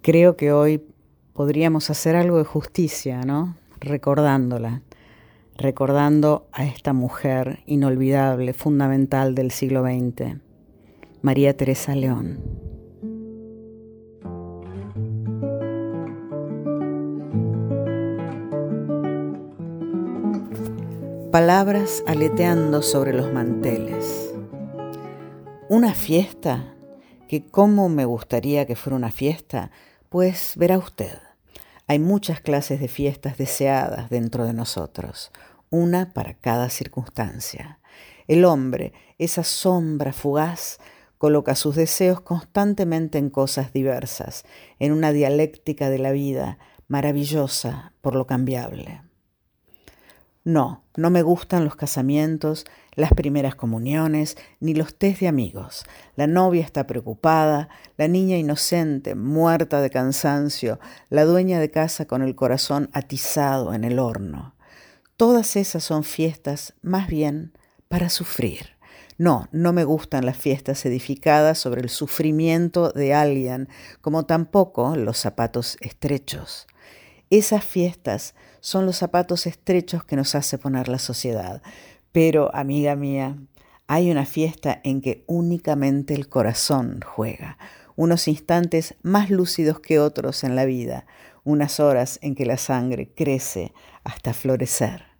Creo 0.02 0.36
que 0.36 0.52
hoy 0.52 0.82
podríamos 1.34 1.90
hacer 1.90 2.16
algo 2.16 2.38
de 2.38 2.44
justicia, 2.44 3.22
¿no? 3.22 3.56
Recordándola, 3.80 4.82
recordando 5.56 6.48
a 6.52 6.64
esta 6.64 6.92
mujer 6.92 7.60
inolvidable, 7.66 8.54
fundamental 8.54 9.34
del 9.34 9.50
siglo 9.50 9.82
XX, 9.82 10.40
María 11.22 11.56
Teresa 11.56 11.94
León. 11.94 12.40
Palabras 21.30 22.02
aleteando 22.06 22.82
sobre 22.82 23.12
los 23.12 23.32
manteles 23.32 24.30
una 25.70 25.94
fiesta, 25.94 26.74
que 27.28 27.46
cómo 27.46 27.88
me 27.88 28.04
gustaría 28.04 28.66
que 28.66 28.74
fuera 28.74 28.96
una 28.96 29.12
fiesta, 29.12 29.70
pues 30.08 30.54
verá 30.56 30.78
usted, 30.78 31.16
hay 31.86 32.00
muchas 32.00 32.40
clases 32.40 32.80
de 32.80 32.88
fiestas 32.88 33.38
deseadas 33.38 34.10
dentro 34.10 34.46
de 34.46 34.52
nosotros, 34.52 35.30
una 35.70 36.12
para 36.12 36.34
cada 36.34 36.70
circunstancia. 36.70 37.78
El 38.26 38.44
hombre, 38.44 38.92
esa 39.18 39.44
sombra 39.44 40.12
fugaz, 40.12 40.80
coloca 41.20 41.54
sus 41.54 41.76
deseos 41.76 42.22
constantemente 42.22 43.18
en 43.18 43.28
cosas 43.28 43.74
diversas, 43.74 44.46
en 44.78 44.92
una 44.92 45.12
dialéctica 45.12 45.90
de 45.90 45.98
la 45.98 46.12
vida 46.12 46.56
maravillosa 46.88 47.92
por 48.00 48.14
lo 48.14 48.26
cambiable. 48.26 49.02
No, 50.44 50.82
no 50.96 51.10
me 51.10 51.20
gustan 51.20 51.66
los 51.66 51.76
casamientos, 51.76 52.64
las 52.94 53.12
primeras 53.12 53.54
comuniones, 53.54 54.38
ni 54.60 54.72
los 54.72 54.94
test 54.94 55.20
de 55.20 55.28
amigos. 55.28 55.84
La 56.16 56.26
novia 56.26 56.64
está 56.64 56.86
preocupada, 56.86 57.68
la 57.98 58.08
niña 58.08 58.38
inocente, 58.38 59.14
muerta 59.14 59.82
de 59.82 59.90
cansancio, 59.90 60.80
la 61.10 61.26
dueña 61.26 61.60
de 61.60 61.70
casa 61.70 62.06
con 62.06 62.22
el 62.22 62.34
corazón 62.34 62.88
atizado 62.94 63.74
en 63.74 63.84
el 63.84 63.98
horno. 63.98 64.54
Todas 65.18 65.56
esas 65.56 65.84
son 65.84 66.02
fiestas 66.02 66.72
más 66.80 67.08
bien 67.08 67.52
para 67.88 68.08
sufrir. 68.08 68.79
No, 69.20 69.50
no 69.52 69.74
me 69.74 69.84
gustan 69.84 70.24
las 70.24 70.38
fiestas 70.38 70.86
edificadas 70.86 71.58
sobre 71.58 71.82
el 71.82 71.90
sufrimiento 71.90 72.90
de 72.90 73.12
alguien, 73.12 73.68
como 74.00 74.24
tampoco 74.24 74.96
los 74.96 75.18
zapatos 75.18 75.76
estrechos. 75.82 76.66
Esas 77.28 77.62
fiestas 77.62 78.34
son 78.60 78.86
los 78.86 78.96
zapatos 78.96 79.46
estrechos 79.46 80.04
que 80.04 80.16
nos 80.16 80.34
hace 80.34 80.56
poner 80.56 80.88
la 80.88 80.98
sociedad. 80.98 81.60
Pero, 82.12 82.48
amiga 82.56 82.96
mía, 82.96 83.36
hay 83.88 84.10
una 84.10 84.24
fiesta 84.24 84.80
en 84.84 85.02
que 85.02 85.22
únicamente 85.26 86.14
el 86.14 86.30
corazón 86.30 87.00
juega, 87.04 87.58
unos 87.96 88.26
instantes 88.26 88.94
más 89.02 89.28
lúcidos 89.28 89.80
que 89.80 90.00
otros 90.00 90.44
en 90.44 90.56
la 90.56 90.64
vida, 90.64 91.04
unas 91.44 91.78
horas 91.78 92.18
en 92.22 92.34
que 92.34 92.46
la 92.46 92.56
sangre 92.56 93.12
crece 93.14 93.74
hasta 94.02 94.32
florecer. 94.32 95.10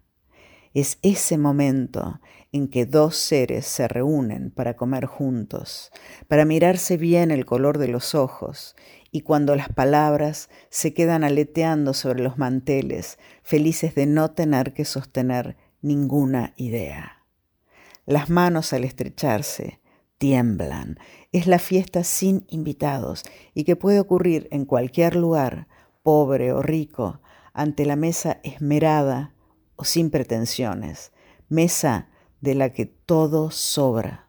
Es 0.73 0.97
ese 1.03 1.37
momento 1.37 2.19
en 2.51 2.67
que 2.67 2.85
dos 2.85 3.15
seres 3.15 3.65
se 3.65 3.87
reúnen 3.87 4.51
para 4.51 4.75
comer 4.75 5.05
juntos, 5.05 5.91
para 6.27 6.45
mirarse 6.45 6.97
bien 6.97 7.31
el 7.31 7.45
color 7.45 7.77
de 7.77 7.87
los 7.87 8.13
ojos 8.13 8.75
y 9.11 9.21
cuando 9.21 9.55
las 9.55 9.69
palabras 9.69 10.49
se 10.69 10.93
quedan 10.93 11.23
aleteando 11.23 11.93
sobre 11.93 12.23
los 12.23 12.37
manteles, 12.37 13.19
felices 13.43 13.95
de 13.95 14.05
no 14.05 14.31
tener 14.31 14.73
que 14.73 14.85
sostener 14.85 15.57
ninguna 15.81 16.53
idea. 16.57 17.25
Las 18.05 18.29
manos 18.29 18.73
al 18.73 18.83
estrecharse 18.83 19.79
tiemblan. 20.21 20.99
Es 21.31 21.47
la 21.47 21.57
fiesta 21.57 22.03
sin 22.03 22.45
invitados 22.47 23.23
y 23.55 23.63
que 23.63 23.75
puede 23.75 23.99
ocurrir 23.99 24.47
en 24.51 24.65
cualquier 24.65 25.15
lugar, 25.15 25.67
pobre 26.03 26.53
o 26.53 26.61
rico, 26.61 27.21
ante 27.53 27.87
la 27.87 27.95
mesa 27.95 28.39
esmerada 28.43 29.33
o 29.77 29.83
sin 29.83 30.11
pretensiones, 30.11 31.11
mesa 31.49 32.10
de 32.41 32.55
la 32.55 32.73
que 32.73 32.85
todo 32.85 33.51
sobra, 33.51 34.27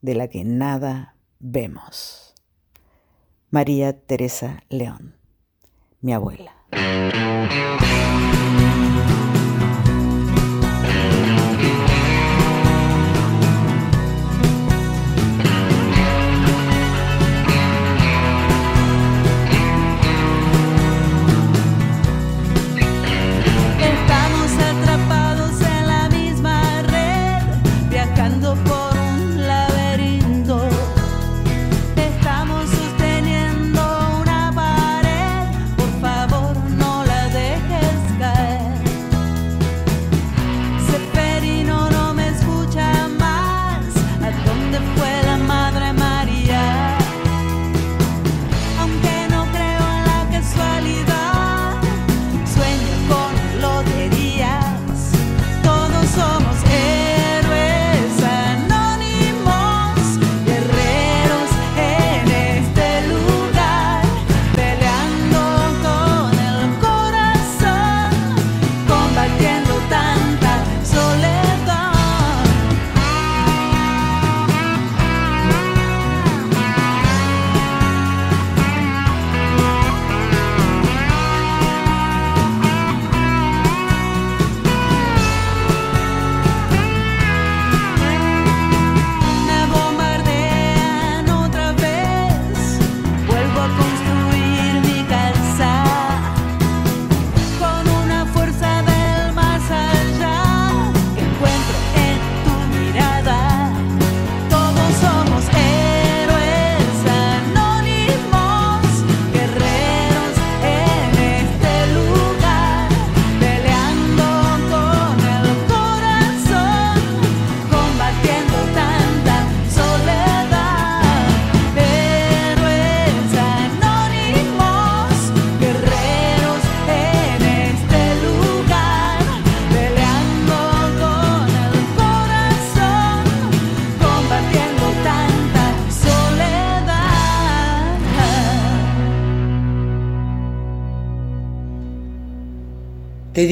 de 0.00 0.14
la 0.14 0.28
que 0.28 0.44
nada 0.44 1.16
vemos. 1.40 2.34
María 3.50 3.98
Teresa 3.98 4.62
León, 4.68 5.16
mi 6.00 6.12
abuela. 6.12 6.54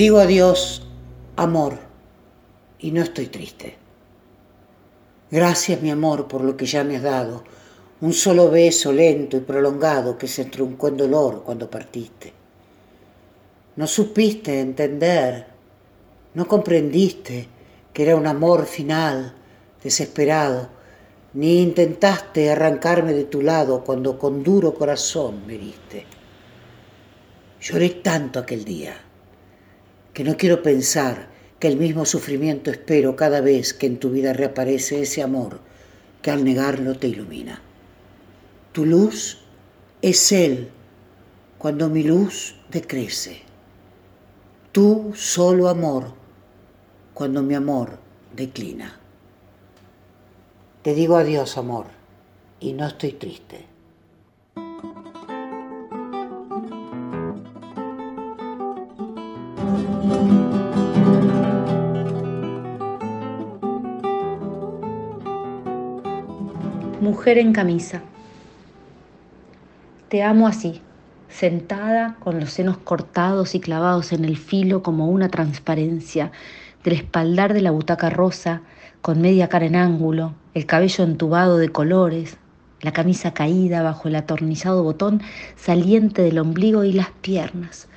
Digo 0.00 0.18
adiós, 0.18 0.80
amor, 1.36 1.76
y 2.78 2.90
no 2.90 3.02
estoy 3.02 3.26
triste. 3.26 3.76
Gracias, 5.30 5.82
mi 5.82 5.90
amor, 5.90 6.26
por 6.26 6.40
lo 6.40 6.56
que 6.56 6.64
ya 6.64 6.84
me 6.84 6.96
has 6.96 7.02
dado. 7.02 7.44
Un 8.00 8.14
solo 8.14 8.50
beso 8.50 8.94
lento 8.94 9.36
y 9.36 9.40
prolongado 9.40 10.16
que 10.16 10.26
se 10.26 10.46
truncó 10.46 10.88
en 10.88 10.96
dolor 10.96 11.42
cuando 11.44 11.68
partiste. 11.68 12.32
No 13.76 13.86
supiste 13.86 14.58
entender, 14.58 15.44
no 16.32 16.48
comprendiste 16.48 17.46
que 17.92 18.02
era 18.02 18.16
un 18.16 18.26
amor 18.26 18.64
final, 18.64 19.34
desesperado, 19.84 20.70
ni 21.34 21.60
intentaste 21.60 22.50
arrancarme 22.50 23.12
de 23.12 23.24
tu 23.24 23.42
lado 23.42 23.84
cuando 23.84 24.18
con 24.18 24.42
duro 24.42 24.72
corazón 24.72 25.46
me 25.46 25.58
diste. 25.58 26.06
Lloré 27.60 27.90
tanto 27.90 28.38
aquel 28.38 28.64
día 28.64 29.09
que 30.20 30.24
no 30.24 30.36
quiero 30.36 30.62
pensar 30.62 31.28
que 31.58 31.66
el 31.66 31.78
mismo 31.78 32.04
sufrimiento 32.04 32.70
espero 32.70 33.16
cada 33.16 33.40
vez 33.40 33.72
que 33.72 33.86
en 33.86 33.98
tu 33.98 34.10
vida 34.10 34.34
reaparece 34.34 35.00
ese 35.00 35.22
amor 35.22 35.60
que 36.20 36.30
al 36.30 36.44
negarlo 36.44 36.94
te 36.94 37.08
ilumina. 37.08 37.62
Tu 38.72 38.84
luz 38.84 39.38
es 40.02 40.30
Él 40.32 40.68
cuando 41.56 41.88
mi 41.88 42.02
luz 42.02 42.54
decrece. 42.70 43.40
Tú 44.72 45.12
solo 45.16 45.70
amor 45.70 46.12
cuando 47.14 47.42
mi 47.42 47.54
amor 47.54 47.98
declina. 48.36 49.00
Te 50.82 50.92
digo 50.92 51.16
adiós, 51.16 51.56
amor, 51.56 51.86
y 52.60 52.74
no 52.74 52.86
estoy 52.86 53.12
triste. 53.12 53.69
Mujer 67.20 67.36
en 67.36 67.52
camisa. 67.52 68.00
Te 70.08 70.22
amo 70.22 70.48
así, 70.48 70.80
sentada 71.28 72.16
con 72.18 72.40
los 72.40 72.48
senos 72.48 72.78
cortados 72.78 73.54
y 73.54 73.60
clavados 73.60 74.12
en 74.12 74.24
el 74.24 74.38
filo 74.38 74.82
como 74.82 75.06
una 75.06 75.28
transparencia, 75.28 76.32
del 76.82 76.94
espaldar 76.94 77.52
de 77.52 77.60
la 77.60 77.72
butaca 77.72 78.08
rosa, 78.08 78.62
con 79.02 79.20
media 79.20 79.50
cara 79.50 79.66
en 79.66 79.76
ángulo, 79.76 80.32
el 80.54 80.64
cabello 80.64 81.04
entubado 81.04 81.58
de 81.58 81.68
colores, 81.68 82.38
la 82.80 82.94
camisa 82.94 83.34
caída 83.34 83.82
bajo 83.82 84.08
el 84.08 84.16
atornillado 84.16 84.82
botón 84.82 85.20
saliente 85.56 86.22
del 86.22 86.38
ombligo 86.38 86.84
y 86.84 86.94
las 86.94 87.10
piernas, 87.20 87.88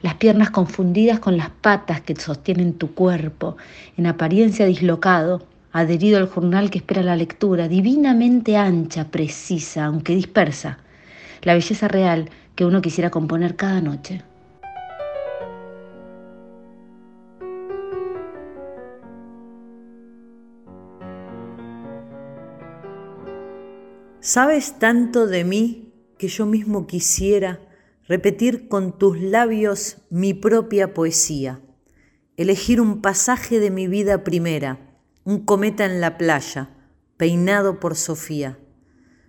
las 0.00 0.14
piernas 0.14 0.48
confundidas 0.48 1.20
con 1.20 1.36
las 1.36 1.50
patas 1.50 2.00
que 2.00 2.16
sostienen 2.16 2.72
tu 2.72 2.94
cuerpo, 2.94 3.58
en 3.98 4.06
apariencia 4.06 4.64
dislocado, 4.64 5.49
adherido 5.72 6.18
al 6.18 6.28
jornal 6.28 6.70
que 6.70 6.78
espera 6.78 7.02
la 7.02 7.16
lectura, 7.16 7.68
divinamente 7.68 8.56
ancha, 8.56 9.10
precisa, 9.10 9.84
aunque 9.84 10.14
dispersa, 10.14 10.78
la 11.42 11.54
belleza 11.54 11.88
real 11.88 12.28
que 12.54 12.64
uno 12.64 12.82
quisiera 12.82 13.10
componer 13.10 13.56
cada 13.56 13.80
noche. 13.80 14.22
Sabes 24.20 24.78
tanto 24.78 25.26
de 25.26 25.44
mí 25.44 25.94
que 26.18 26.28
yo 26.28 26.44
mismo 26.44 26.86
quisiera 26.86 27.60
repetir 28.06 28.68
con 28.68 28.98
tus 28.98 29.18
labios 29.18 29.96
mi 30.10 30.34
propia 30.34 30.92
poesía, 30.92 31.60
elegir 32.36 32.80
un 32.82 33.00
pasaje 33.00 33.60
de 33.60 33.70
mi 33.70 33.86
vida 33.86 34.22
primera, 34.22 34.89
un 35.30 35.44
cometa 35.44 35.84
en 35.84 36.00
la 36.00 36.18
playa, 36.18 36.70
peinado 37.16 37.78
por 37.78 37.94
Sofía. 37.94 38.58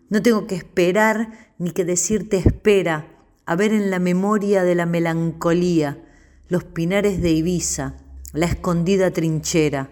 No 0.09 0.23
tengo 0.23 0.47
que 0.47 0.55
esperar 0.55 1.53
ni 1.59 1.69
que 1.69 1.85
decirte 1.85 2.37
espera, 2.37 3.07
a 3.45 3.55
ver 3.55 3.71
en 3.71 3.91
la 3.91 3.99
memoria 3.99 4.63
de 4.63 4.73
la 4.73 4.87
melancolía 4.87 6.03
los 6.47 6.63
pinares 6.63 7.21
de 7.21 7.29
Ibiza, 7.29 7.97
la 8.33 8.47
escondida 8.47 9.11
trinchera, 9.11 9.91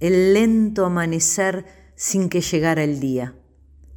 el 0.00 0.34
lento 0.34 0.86
amanecer 0.86 1.66
sin 1.94 2.28
que 2.28 2.40
llegara 2.40 2.82
el 2.82 2.98
día 2.98 3.36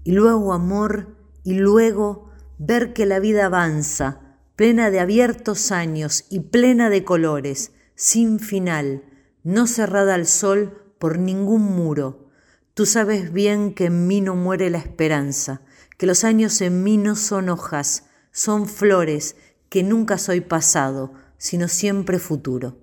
y 0.04 0.12
luego 0.12 0.54
amor, 0.54 1.18
y 1.44 1.56
luego 1.56 2.30
ver 2.60 2.94
que 2.94 3.08
la 3.08 3.20
vida 3.20 3.48
avanza, 3.48 4.38
plena 4.56 4.92
de 4.92 5.00
abiertos 5.00 5.72
años 5.72 6.26
y 6.30 6.42
plena 6.42 6.92
de 6.92 7.04
colores, 7.04 7.72
sin 7.96 8.40
final, 8.40 9.04
no 9.44 9.66
cerrada 9.66 10.14
al 10.14 10.28
sol 10.28 10.87
por 11.00 11.20
ningún 11.20 11.64
muro. 11.64 12.28
Tú 12.74 12.86
sabes 12.86 13.34
bien 13.34 13.74
que 13.74 13.86
en 13.86 14.08
mí 14.08 14.22
no 14.22 14.36
muere 14.36 14.70
la 14.70 14.78
esperanza, 14.78 15.62
que 15.98 16.06
los 16.06 16.24
años 16.24 16.62
en 16.62 16.84
mí 16.84 16.98
no 16.98 17.16
son 17.16 17.50
hojas, 17.50 18.06
son 18.32 18.68
flores, 18.68 19.36
que 19.70 19.84
nunca 19.84 20.18
soy 20.18 20.42
pasado, 20.42 21.14
sino 21.38 21.68
siempre 21.68 22.20
futuro. 22.20 22.78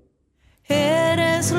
Eres 0.66 1.52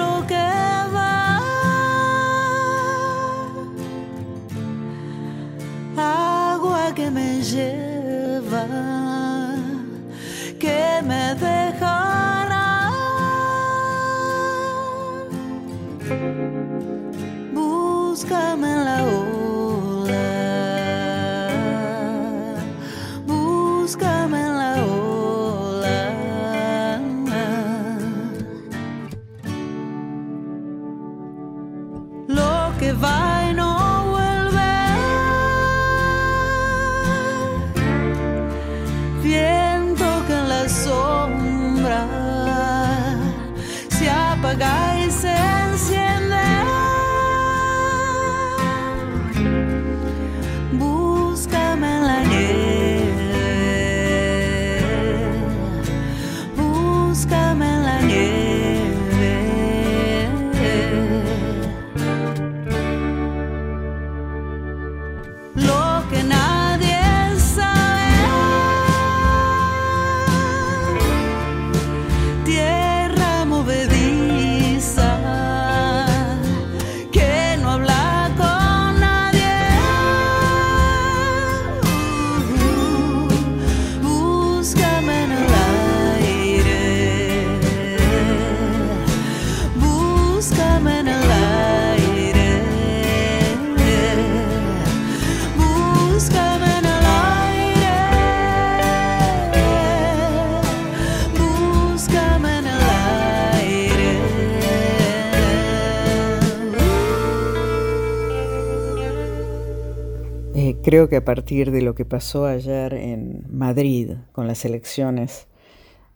creo 110.95 111.09
que 111.09 111.17
a 111.17 111.25
partir 111.25 111.71
de 111.71 111.81
lo 111.81 111.93
que 111.93 112.05
pasó 112.05 112.45
ayer 112.45 112.93
en 112.93 113.45
Madrid 113.49 114.11
con 114.31 114.47
las 114.47 114.63
elecciones, 114.63 115.45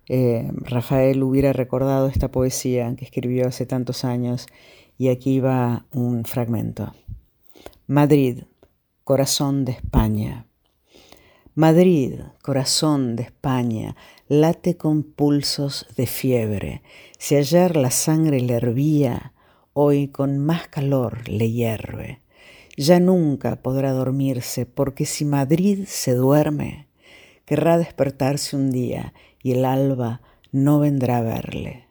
eh, 0.07 0.49
Rafael 0.53 1.21
hubiera 1.21 1.51
recordado 1.51 2.07
esta 2.07 2.31
poesía 2.31 2.95
que 2.95 3.03
escribió 3.03 3.45
hace 3.45 3.65
tantos 3.65 4.05
años 4.05 4.47
y 4.97 5.09
aquí 5.09 5.41
va 5.41 5.85
un 5.91 6.23
fragmento. 6.23 6.93
Madrid, 7.87 8.43
corazón 9.03 9.65
de 9.65 9.73
España. 9.73 10.45
Madrid, 11.55 12.21
corazón 12.41 13.17
de 13.17 13.23
España, 13.23 13.97
late 14.29 14.77
con 14.77 15.03
pulsos 15.03 15.87
de 15.97 16.07
fiebre. 16.07 16.83
Si 17.17 17.35
ayer 17.35 17.75
la 17.75 17.91
sangre 17.91 18.39
le 18.39 18.53
hervía, 18.53 19.33
hoy 19.73 20.07
con 20.07 20.37
más 20.39 20.69
calor 20.69 21.27
le 21.27 21.51
hierve. 21.51 22.21
Ya 22.81 23.01
nunca 23.01 23.57
podrá 23.57 23.91
dormirse, 23.91 24.65
porque 24.65 25.05
si 25.05 25.25
Madrid 25.25 25.83
se 25.85 26.13
duerme, 26.13 26.87
querrá 27.43 27.77
despertarse 27.77 28.55
un 28.55 28.71
día 28.71 29.13
y 29.43 29.51
el 29.51 29.65
alba 29.65 30.21
no 30.53 30.79
vendrá 30.79 31.17
a 31.17 31.21
verle. 31.21 31.87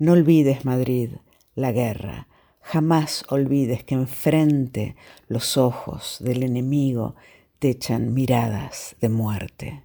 No 0.00 0.14
olvides, 0.14 0.64
Madrid, 0.64 1.10
la 1.54 1.70
guerra, 1.70 2.26
jamás 2.60 3.22
olvides 3.28 3.84
que 3.84 3.94
enfrente 3.94 4.96
los 5.28 5.56
ojos 5.56 6.16
del 6.18 6.42
enemigo 6.42 7.14
te 7.60 7.68
echan 7.70 8.12
miradas 8.12 8.96
de 9.00 9.08
muerte. 9.08 9.84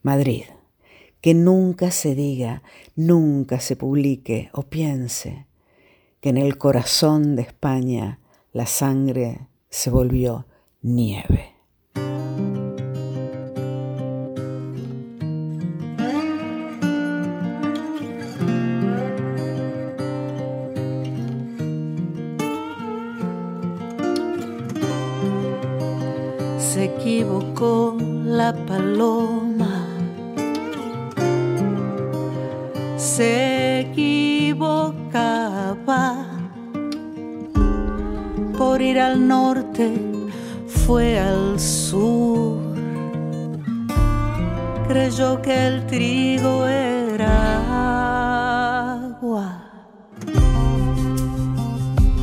Madrid, 0.00 0.44
que 1.20 1.34
nunca 1.34 1.90
se 1.90 2.14
diga, 2.14 2.62
nunca 2.94 3.58
se 3.58 3.74
publique 3.74 4.48
o 4.52 4.62
piense 4.62 5.46
que 6.20 6.28
en 6.28 6.36
el 6.36 6.56
corazón 6.56 7.34
de 7.34 7.42
España 7.42 8.20
la 8.52 8.66
sangre 8.66 9.48
se 9.72 9.90
volvió 9.90 10.46
nieve. 10.82 11.56
Se 26.58 26.84
equivocó 26.84 27.96
la 28.24 28.54
paloma. 28.66 29.86
Se 32.98 33.80
equivocaba. 33.80 35.12
Por 38.64 38.80
ir 38.80 38.98
al 39.00 39.26
norte 39.26 39.92
fue 40.86 41.18
al 41.18 41.58
sur. 41.58 42.60
Creyó 44.86 45.42
que 45.42 45.66
el 45.66 45.86
trigo 45.88 46.64
era 46.68 47.34
agua. 49.00 49.64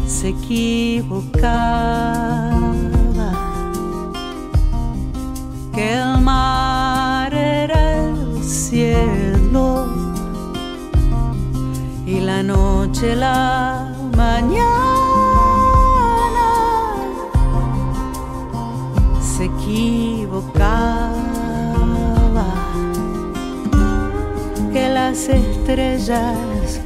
Se 0.07 0.29
equivocaba 0.29 1.51
que 5.75 5.93
el 5.93 6.21
mar 6.21 7.33
era 7.33 7.97
el 7.97 8.41
cielo 8.41 9.87
y 12.05 12.21
la 12.21 12.41
noche 12.41 13.13
la 13.13 13.93
mañana. 14.15 14.88
Las 25.09 25.27
estrellas 25.27 26.79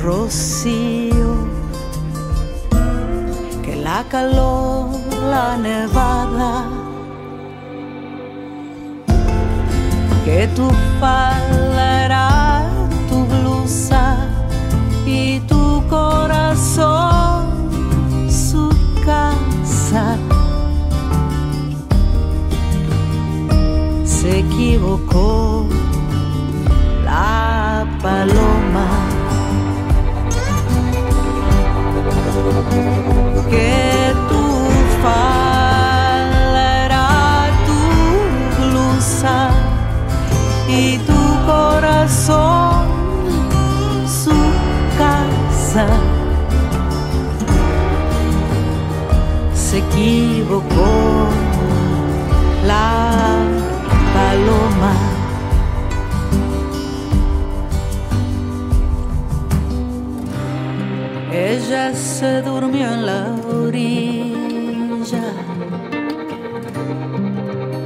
rocío 0.00 1.48
que 3.64 3.74
la 3.74 4.04
calor 4.08 4.90
la 5.32 5.56
nevada 5.56 6.64
que 10.24 10.46
tu 10.54 10.68
falda 11.00 12.04
era 12.04 12.68
tu 13.08 13.24
blusa 13.34 14.28
y 15.04 15.40
tu 15.40 15.82
corazón 15.88 17.46
su 18.30 18.68
casa. 19.04 20.16
Se 24.04 24.38
equivocó 24.38 25.45
paloma 28.06 28.86
que 33.50 34.14
tu 34.30 34.44
falda 35.02 36.54
tu 37.66 37.80
blusa 38.58 39.38
y 40.68 40.98
tu 40.98 41.20
corazón 41.50 42.86
su 44.22 44.38
casa. 45.00 46.15
Se 62.20 62.40
durmió 62.40 62.86
en 62.94 63.04
la 63.04 63.26
orilla 63.60 65.26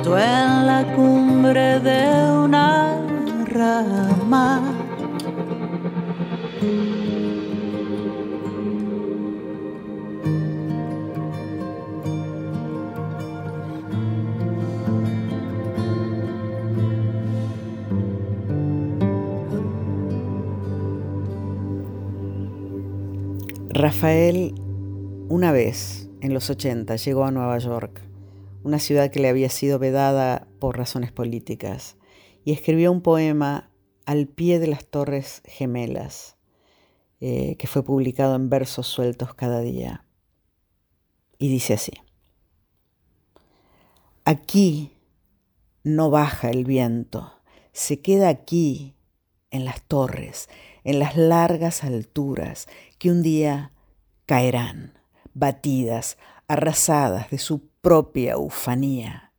tú 0.05 0.15
en 0.15 0.67
la 0.67 0.85
cumbre 0.95 1.81
de 1.81 2.01
una 2.47 2.97
rama. 3.47 4.61
Rafael 23.81 24.53
una 25.31 25.53
vez, 25.53 26.11
en 26.21 26.35
los 26.35 26.51
80, 26.51 26.97
llegó 26.97 27.25
a 27.25 27.31
Nueva 27.31 27.57
York, 27.57 28.03
una 28.63 28.79
ciudad 28.79 29.11
que 29.11 29.21
le 29.21 29.31
había 29.31 29.49
sido 29.49 29.79
vedada 29.79 30.47
por 30.59 30.77
razones 30.77 31.13
políticas, 31.13 31.97
y 32.45 32.53
escribió 32.53 32.93
un 32.93 33.01
poema 33.01 33.71
al 34.05 34.27
pie 34.27 34.59
de 34.59 34.67
las 34.67 34.85
Torres 34.85 35.41
Gemelas, 35.47 36.37
eh, 37.21 37.57
que 37.59 37.67
fue 37.67 37.83
publicado 37.83 38.37
en 38.37 38.51
versos 38.51 38.87
sueltos 38.87 39.33
cada 39.33 39.61
día. 39.61 40.05
Y 41.39 41.49
dice 41.49 41.73
así, 41.73 41.93
aquí 44.27 44.93
no 45.85 46.11
baja 46.11 46.51
el 46.51 46.67
viento, 46.67 47.33
se 47.73 48.03
queda 48.03 48.29
aquí, 48.29 48.95
en 49.51 49.65
las 49.65 49.83
torres, 49.83 50.49
en 50.85 50.99
las 50.99 51.17
largas 51.17 51.85
alturas, 51.85 52.69
que 52.99 53.11
un 53.11 53.23
día 53.23 53.73
caerán, 54.27 54.99
batidas, 55.35 56.19
arrasadas 56.49 57.31
de 57.31 57.39
su 57.39 57.69
propia 57.81 58.39
ufanía. 58.39 59.33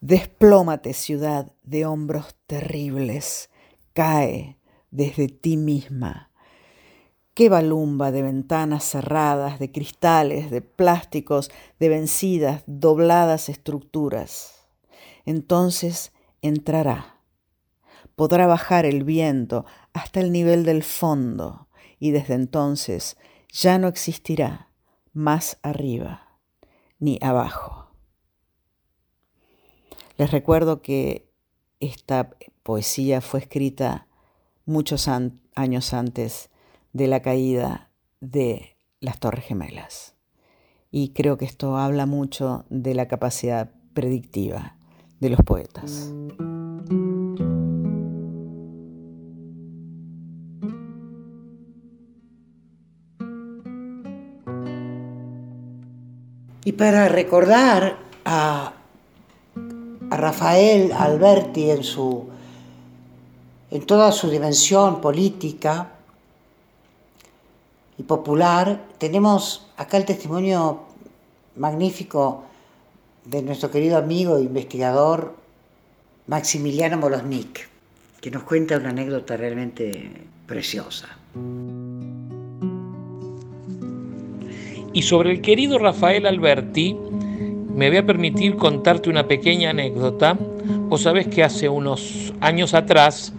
Desplómate, 0.00 0.92
ciudad 0.92 1.52
de 1.64 1.84
hombros 1.84 2.36
terribles, 2.46 3.50
cae 3.92 4.58
desde 4.90 5.28
ti 5.28 5.56
misma. 5.56 6.30
Qué 7.34 7.48
balumba 7.48 8.10
de 8.10 8.22
ventanas 8.22 8.84
cerradas, 8.84 9.58
de 9.58 9.70
cristales, 9.70 10.50
de 10.50 10.60
plásticos, 10.60 11.50
de 11.78 11.88
vencidas, 11.88 12.62
dobladas 12.66 13.48
estructuras. 13.48 14.66
Entonces 15.24 16.12
entrará. 16.42 17.17
Podrá 18.18 18.48
bajar 18.48 18.84
el 18.84 19.04
viento 19.04 19.64
hasta 19.92 20.18
el 20.18 20.32
nivel 20.32 20.64
del 20.64 20.82
fondo 20.82 21.68
y 22.00 22.10
desde 22.10 22.34
entonces 22.34 23.16
ya 23.52 23.78
no 23.78 23.86
existirá 23.86 24.72
más 25.12 25.56
arriba 25.62 26.40
ni 26.98 27.20
abajo. 27.22 27.92
Les 30.16 30.32
recuerdo 30.32 30.82
que 30.82 31.30
esta 31.78 32.30
poesía 32.64 33.20
fue 33.20 33.38
escrita 33.38 34.08
muchos 34.66 35.06
años 35.06 35.94
antes 35.94 36.50
de 36.92 37.06
la 37.06 37.22
caída 37.22 37.92
de 38.18 38.76
las 38.98 39.20
Torres 39.20 39.44
Gemelas. 39.44 40.16
Y 40.90 41.10
creo 41.10 41.38
que 41.38 41.44
esto 41.44 41.76
habla 41.76 42.04
mucho 42.04 42.64
de 42.68 42.96
la 42.96 43.06
capacidad 43.06 43.70
predictiva 43.94 44.76
de 45.20 45.30
los 45.30 45.40
poetas. 45.42 46.12
Y 56.68 56.72
para 56.72 57.08
recordar 57.08 57.96
a 58.26 58.74
Rafael 60.10 60.92
Alberti 60.92 61.70
en, 61.70 61.82
su, 61.82 62.28
en 63.70 63.86
toda 63.86 64.12
su 64.12 64.28
dimensión 64.28 65.00
política 65.00 65.92
y 67.96 68.02
popular, 68.02 68.84
tenemos 68.98 69.70
acá 69.78 69.96
el 69.96 70.04
testimonio 70.04 70.80
magnífico 71.56 72.44
de 73.24 73.40
nuestro 73.40 73.70
querido 73.70 73.96
amigo 73.96 74.36
e 74.36 74.42
investigador 74.42 75.36
Maximiliano 76.26 76.98
Molosnik, 76.98 77.66
que 78.20 78.30
nos 78.30 78.42
cuenta 78.42 78.76
una 78.76 78.90
anécdota 78.90 79.38
realmente 79.38 80.26
preciosa. 80.46 81.08
Y 84.98 85.02
sobre 85.02 85.30
el 85.30 85.40
querido 85.42 85.78
Rafael 85.78 86.26
Alberti, 86.26 86.96
me 87.72 87.88
voy 87.88 87.98
a 87.98 88.04
permitir 88.04 88.56
contarte 88.56 89.08
una 89.08 89.28
pequeña 89.28 89.70
anécdota. 89.70 90.36
Vos 90.88 91.02
sabés 91.02 91.28
que 91.28 91.44
hace 91.44 91.68
unos 91.68 92.32
años 92.40 92.74
atrás, 92.74 93.32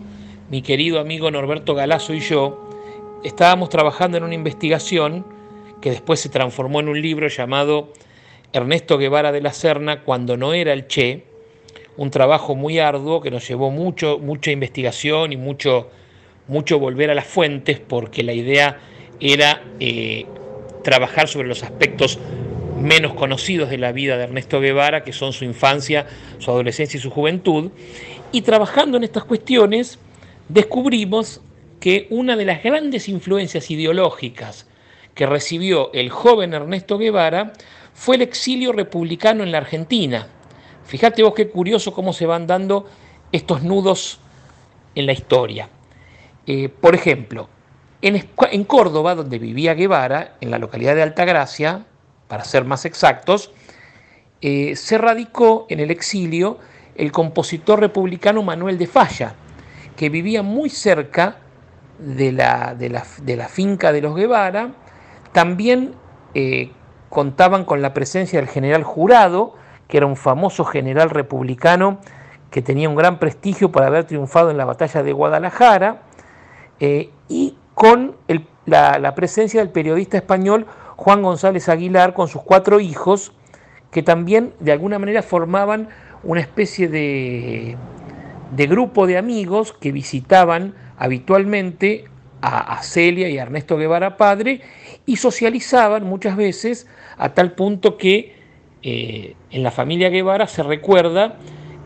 mi 0.49 0.61
querido 0.61 1.01
amigo 1.01 1.29
Norberto 1.29 1.75
Galazo 1.75 2.13
y 2.13 2.21
yo 2.21 2.69
estábamos 3.25 3.67
trabajando 3.67 4.15
en 4.15 4.23
una 4.23 4.35
investigación 4.35 5.25
que 5.81 5.91
después 5.91 6.21
se 6.21 6.29
transformó 6.29 6.79
en 6.79 6.87
un 6.87 7.01
libro 7.01 7.27
llamado 7.27 7.91
Ernesto 8.53 8.97
Guevara 8.97 9.33
de 9.33 9.41
la 9.41 9.51
Serna 9.51 10.03
cuando 10.03 10.37
no 10.37 10.53
era 10.53 10.71
el 10.71 10.87
Che, 10.87 11.25
un 11.97 12.09
trabajo 12.09 12.55
muy 12.55 12.79
arduo 12.79 13.19
que 13.19 13.31
nos 13.31 13.45
llevó 13.45 13.69
mucho, 13.69 14.17
mucha 14.17 14.49
investigación 14.49 15.33
y 15.33 15.35
mucho, 15.35 15.89
mucho 16.47 16.79
volver 16.79 17.09
a 17.09 17.15
las 17.15 17.27
fuentes 17.27 17.81
porque 17.81 18.23
la 18.23 18.31
idea 18.31 18.79
era 19.19 19.61
eh, 19.81 20.25
trabajar 20.83 21.27
sobre 21.27 21.47
los 21.47 21.63
aspectos 21.63 22.19
menos 22.79 23.13
conocidos 23.13 23.69
de 23.69 23.77
la 23.77 23.91
vida 23.91 24.17
de 24.17 24.23
Ernesto 24.23 24.59
Guevara, 24.59 25.03
que 25.03 25.13
son 25.13 25.33
su 25.33 25.45
infancia, 25.45 26.07
su 26.39 26.51
adolescencia 26.51 26.97
y 26.97 27.01
su 27.01 27.09
juventud. 27.09 27.71
Y 28.31 28.41
trabajando 28.41 28.97
en 28.97 29.03
estas 29.03 29.25
cuestiones, 29.25 29.99
descubrimos 30.47 31.41
que 31.79 32.07
una 32.09 32.35
de 32.35 32.45
las 32.45 32.63
grandes 32.63 33.09
influencias 33.09 33.69
ideológicas 33.71 34.67
que 35.13 35.25
recibió 35.25 35.91
el 35.93 36.09
joven 36.09 36.53
Ernesto 36.53 36.97
Guevara 36.97 37.53
fue 37.93 38.15
el 38.15 38.21
exilio 38.21 38.71
republicano 38.71 39.43
en 39.43 39.51
la 39.51 39.57
Argentina. 39.59 40.27
Fíjate 40.85 41.23
vos 41.23 41.33
qué 41.33 41.49
curioso 41.49 41.93
cómo 41.93 42.13
se 42.13 42.25
van 42.25 42.47
dando 42.47 42.87
estos 43.31 43.63
nudos 43.63 44.19
en 44.95 45.05
la 45.05 45.13
historia. 45.13 45.69
Eh, 46.47 46.69
por 46.69 46.95
ejemplo, 46.95 47.49
en, 48.01 48.63
Córdoba, 48.63 49.15
donde 49.15 49.39
vivía 49.39 49.73
Guevara, 49.73 50.35
en 50.41 50.51
la 50.51 50.59
localidad 50.59 50.95
de 50.95 51.03
Altagracia, 51.03 51.85
para 52.27 52.43
ser 52.43 52.65
más 52.65 52.85
exactos, 52.85 53.51
eh, 54.41 54.75
se 54.75 54.97
radicó 54.97 55.65
en 55.69 55.79
el 55.79 55.91
exilio 55.91 56.59
el 56.95 57.11
compositor 57.11 57.79
republicano 57.79 58.43
Manuel 58.43 58.77
de 58.77 58.87
Falla, 58.87 59.35
que 59.95 60.09
vivía 60.09 60.43
muy 60.43 60.69
cerca 60.69 61.37
de 61.97 62.31
la, 62.31 62.75
de 62.75 62.89
la, 62.89 63.47
finca 63.47 63.91
de 63.91 64.01
los 64.01 64.15
Guevara. 64.15 64.73
También 65.33 65.93
eh, 66.33 66.71
contaban 67.09 67.65
con 67.65 67.81
la 67.81 67.93
presencia 67.93 68.39
del 68.39 68.49
general 68.49 68.83
Jurado, 68.83 69.55
que 69.87 69.97
era 69.97 70.05
un 70.05 70.15
famoso 70.15 70.63
general 70.63 71.09
republicano 71.09 71.99
que 72.51 72.61
tenía 72.61 72.89
un 72.89 72.95
gran 72.95 73.19
prestigio 73.19 73.71
por 73.71 73.83
haber 73.83 74.05
triunfado 74.05 74.51
en 74.51 74.57
la 74.57 74.65
batalla 74.65 75.03
de 75.03 75.13
Guadalajara, 75.13 76.01
eh, 76.79 77.11
con 77.79 78.17
la, 78.65 79.15
presencia 79.15 79.61
del 79.61 79.69
periodista 79.69 80.17
español 80.17 80.65
Juan 80.97 81.21
González 81.21 81.69
Aguilar 81.69 82.13
con 82.13 82.27
sus 82.27 82.41
cuatro 82.41 82.81
hijos, 82.81 83.31
que 83.89 84.03
también 84.03 84.51
de 84.59 84.73
alguna 84.73 84.99
manera 84.99 85.23
formaban 85.23 85.87
una 86.23 86.41
especie 86.41 86.89
de, 86.89 87.77
de 88.53 88.67
grupo 88.67 89.07
de 89.07 89.17
amigos 89.17 89.71
que 89.71 89.93
visitaban 89.93 90.75
habitualmente 90.97 92.03
a, 92.41 92.83
Celia 92.83 93.29
y 93.29 93.37
a 93.37 93.43
Ernesto 93.43 93.77
Guevara 93.77 94.17
padre 94.17 94.59
y 95.05 95.15
socializaban 95.15 96.03
muchas 96.03 96.35
veces 96.35 96.85
a 97.17 97.33
tal 97.33 97.53
punto 97.53 97.95
que 97.95 98.35
eh, 98.83 99.35
en 99.51 99.63
la 99.63 99.71
familia 99.71 100.09
Guevara 100.09 100.47
se 100.47 100.63
recuerda 100.63 101.37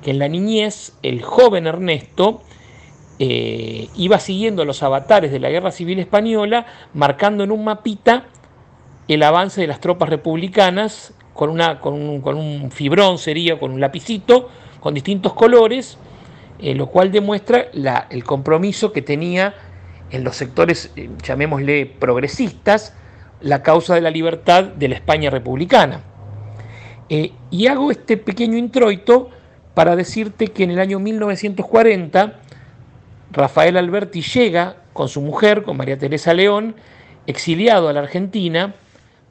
que 0.01 0.09
en 0.09 0.17
la 0.17 0.27
niñez 0.27 0.93
el 1.03 1.21
joven 1.21 1.67
Ernesto 1.67 2.41
eh, 3.19 3.89
iba 3.95 4.19
siguiendo 4.19 4.65
los 4.65 4.81
avatares 4.81 5.31
de 5.31 5.39
la 5.39 5.49
Guerra 5.49 5.71
Civil 5.71 5.99
Española, 5.99 6.65
marcando 6.93 7.43
en 7.43 7.51
un 7.51 7.63
mapita 7.63 8.25
el 9.07 9.21
avance 9.23 9.61
de 9.61 9.67
las 9.67 9.79
tropas 9.79 10.09
republicanas 10.09 11.13
con, 11.33 11.49
un, 11.51 12.71
fibrón, 12.71 13.17
sería 13.17 13.59
con 13.59 13.71
un 13.71 13.79
lapicito, 13.79 14.49
con 14.79 14.93
distintos 14.93 15.33
colores, 15.33 15.97
eh, 16.59 16.73
lo 16.73 16.87
cual 16.87 17.11
demuestra 17.11 17.67
el 18.09 18.23
compromiso 18.23 18.91
que 18.91 19.01
tenía 19.01 19.53
en 20.11 20.23
los 20.23 20.35
sectores, 20.35 20.91
eh, 20.95 21.09
llamémosle 21.23 21.85
progresistas, 21.85 22.95
la 23.41 23.61
causa 23.61 23.95
de 23.95 24.01
la 24.01 24.09
libertad 24.09 24.63
de 24.63 24.87
la 24.87 24.95
España 24.95 25.29
republicana. 25.29 26.01
Y 27.09 27.67
hago 27.67 27.91
este 27.91 28.17
pequeño 28.17 28.57
introito 28.57 29.29
para 29.75 29.95
decirte 29.95 30.47
que 30.47 30.63
en 30.63 30.71
el 30.71 30.79
año 30.79 30.99
1940 30.99 32.39
Rafael 33.33 33.77
Alberti 33.77 34.21
llega 34.21 34.77
con 34.93 35.09
su 35.09 35.19
mujer, 35.19 35.63
con 35.63 35.75
María 35.75 35.97
Teresa 35.97 36.35
León, 36.35 36.75
exiliado 37.25 37.89
a 37.89 37.93
la 37.93 38.01
Argentina, 38.01 38.75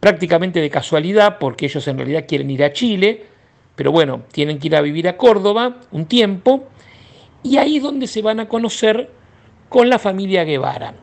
prácticamente 0.00 0.60
de 0.60 0.70
casualidad, 0.70 1.38
porque 1.38 1.66
ellos 1.66 1.86
en 1.86 1.98
realidad 1.98 2.24
quieren 2.26 2.50
ir 2.50 2.64
a 2.64 2.72
Chile, 2.72 3.24
pero 3.76 3.92
bueno, 3.92 4.22
tienen 4.32 4.58
que 4.58 4.66
ir 4.66 4.76
a 4.76 4.80
vivir 4.80 5.06
a 5.06 5.16
Córdoba 5.16 5.76
un 5.92 6.06
tiempo, 6.06 6.64
y 7.44 7.58
ahí 7.58 7.76
es 7.76 7.82
donde 7.82 8.08
se 8.08 8.22
van 8.22 8.40
a 8.40 8.48
conocer 8.48 9.08
con 9.68 9.88
la 9.88 10.00
familia 10.00 10.42
Guevara. 10.42 10.94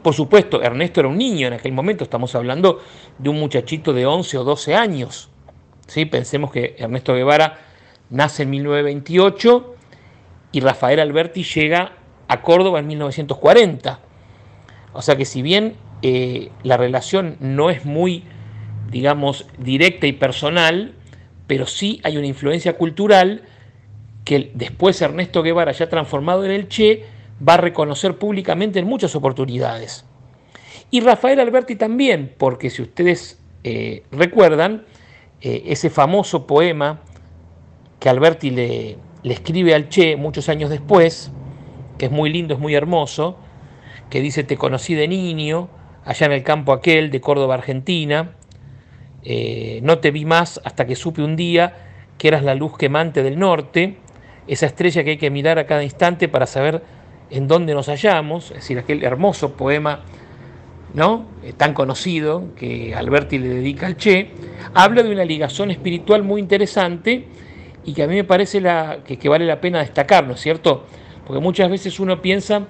Por 0.00 0.14
supuesto, 0.14 0.62
Ernesto 0.62 1.00
era 1.00 1.08
un 1.08 1.18
niño 1.18 1.48
en 1.48 1.54
aquel 1.54 1.72
momento, 1.72 2.04
estamos 2.04 2.32
hablando 2.36 2.80
de 3.18 3.28
un 3.28 3.40
muchachito 3.40 3.92
de 3.92 4.06
11 4.06 4.38
o 4.38 4.44
12 4.44 4.76
años. 4.76 5.30
¿sí? 5.88 6.04
Pensemos 6.04 6.52
que 6.52 6.76
Ernesto 6.78 7.14
Guevara 7.14 7.58
nace 8.10 8.44
en 8.44 8.50
1928 8.50 9.74
y 10.52 10.60
Rafael 10.60 11.00
Alberti 11.00 11.42
llega 11.42 12.03
a 12.28 12.42
Córdoba 12.42 12.78
en 12.78 12.86
1940. 12.86 14.00
O 14.92 15.02
sea 15.02 15.16
que 15.16 15.24
si 15.24 15.42
bien 15.42 15.74
eh, 16.02 16.50
la 16.62 16.76
relación 16.76 17.36
no 17.40 17.70
es 17.70 17.84
muy, 17.84 18.24
digamos, 18.90 19.46
directa 19.58 20.06
y 20.06 20.12
personal, 20.12 20.94
pero 21.46 21.66
sí 21.66 22.00
hay 22.04 22.16
una 22.16 22.26
influencia 22.26 22.76
cultural 22.76 23.42
que 24.24 24.50
después 24.54 25.00
Ernesto 25.02 25.42
Guevara, 25.42 25.72
ya 25.72 25.88
transformado 25.88 26.44
en 26.44 26.50
el 26.50 26.68
Che, 26.68 27.04
va 27.46 27.54
a 27.54 27.58
reconocer 27.58 28.16
públicamente 28.16 28.78
en 28.78 28.86
muchas 28.86 29.14
oportunidades. 29.14 30.04
Y 30.90 31.00
Rafael 31.00 31.40
Alberti 31.40 31.76
también, 31.76 32.34
porque 32.38 32.70
si 32.70 32.82
ustedes 32.82 33.38
eh, 33.64 34.04
recuerdan, 34.12 34.84
eh, 35.40 35.64
ese 35.66 35.90
famoso 35.90 36.46
poema 36.46 37.00
que 37.98 38.08
Alberti 38.08 38.50
le, 38.50 38.96
le 39.22 39.34
escribe 39.34 39.74
al 39.74 39.88
Che 39.88 40.16
muchos 40.16 40.48
años 40.48 40.70
después, 40.70 41.30
que 41.98 42.06
es 42.06 42.12
muy 42.12 42.30
lindo, 42.30 42.54
es 42.54 42.60
muy 42.60 42.74
hermoso, 42.74 43.36
que 44.10 44.20
dice, 44.20 44.44
te 44.44 44.56
conocí 44.56 44.94
de 44.94 45.08
niño, 45.08 45.68
allá 46.04 46.26
en 46.26 46.32
el 46.32 46.42
campo 46.42 46.72
aquel 46.72 47.10
de 47.10 47.20
Córdoba, 47.20 47.54
Argentina. 47.54 48.32
Eh, 49.22 49.80
no 49.82 49.98
te 49.98 50.10
vi 50.10 50.24
más 50.24 50.60
hasta 50.64 50.86
que 50.86 50.96
supe 50.96 51.22
un 51.22 51.36
día 51.36 51.74
que 52.18 52.28
eras 52.28 52.44
la 52.44 52.54
luz 52.54 52.76
quemante 52.76 53.22
del 53.22 53.38
norte, 53.38 53.96
esa 54.46 54.66
estrella 54.66 55.02
que 55.02 55.10
hay 55.10 55.16
que 55.16 55.30
mirar 55.30 55.58
a 55.58 55.66
cada 55.66 55.82
instante 55.82 56.28
para 56.28 56.46
saber 56.46 56.82
en 57.30 57.48
dónde 57.48 57.74
nos 57.74 57.88
hallamos, 57.88 58.50
es 58.50 58.56
decir, 58.56 58.78
aquel 58.78 59.02
hermoso 59.02 59.56
poema 59.56 60.04
¿no? 60.94 61.26
Eh, 61.42 61.52
tan 61.52 61.74
conocido 61.74 62.54
que 62.56 62.94
Alberti 62.94 63.38
le 63.38 63.48
dedica 63.48 63.86
al 63.86 63.96
Che, 63.96 64.30
habla 64.72 65.02
de 65.02 65.10
una 65.10 65.24
ligación 65.24 65.70
espiritual 65.70 66.22
muy 66.22 66.40
interesante 66.40 67.26
y 67.84 67.92
que 67.92 68.04
a 68.04 68.06
mí 68.06 68.14
me 68.14 68.24
parece 68.24 68.60
la, 68.60 69.00
que, 69.04 69.28
vale 69.28 69.44
la 69.44 69.60
pena 69.60 69.80
destacar, 69.80 70.26
¿no 70.26 70.34
es 70.34 70.40
cierto? 70.40 70.86
Porque 71.26 71.40
muchas 71.40 71.70
veces 71.70 72.00
uno 72.00 72.20
piensa 72.20 72.66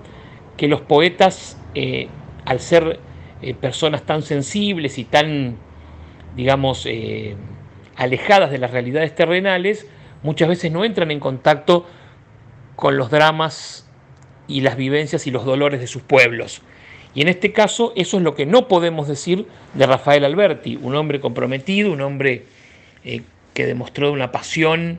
que 0.57 0.69
los 0.69 0.81
poetas, 0.81 1.59
eh, 1.75 2.09
al 2.45 2.61
ser 2.61 3.01
eh, 3.43 3.55
personas 3.55 4.03
tan 4.05 4.23
sensibles 4.23 4.99
y 4.99 5.05
tan, 5.05 5.57
digamos, 6.37 6.87
eh, 6.87 7.37
alejadas 7.97 8.51
de 8.51 8.59
las 8.59 8.71
realidades 8.71 9.15
terrenales, 9.15 9.87
muchas 10.23 10.49
veces 10.49 10.71
no 10.71 10.85
entran 10.85 11.11
en 11.11 11.21
contacto 11.21 11.87
con 12.77 12.97
los 12.97 13.11
dramas 13.11 13.89
y 14.47 14.61
las 14.61 14.77
vivencias 14.77 15.27
y 15.27 15.31
los 15.31 15.45
dolores 15.45 15.81
de 15.81 15.87
sus 15.87 16.03
pueblos. 16.03 16.63
Y 17.15 17.23
en 17.23 17.29
este 17.29 17.53
caso 17.53 17.93
eso 17.97 18.17
es 18.17 18.23
lo 18.23 18.35
que 18.35 18.47
no 18.47 18.67
podemos 18.67 19.07
decir 19.07 19.47
de 19.75 19.87
Rafael 19.87 20.25
Alberti, 20.25 20.79
un 20.81 20.97
hombre 20.97 21.21
comprometido, 21.21 21.93
un 21.93 22.01
hombre 22.01 22.47
que 23.55 23.67
demostró 23.67 24.11
una 24.11 24.33
pasión 24.33 24.99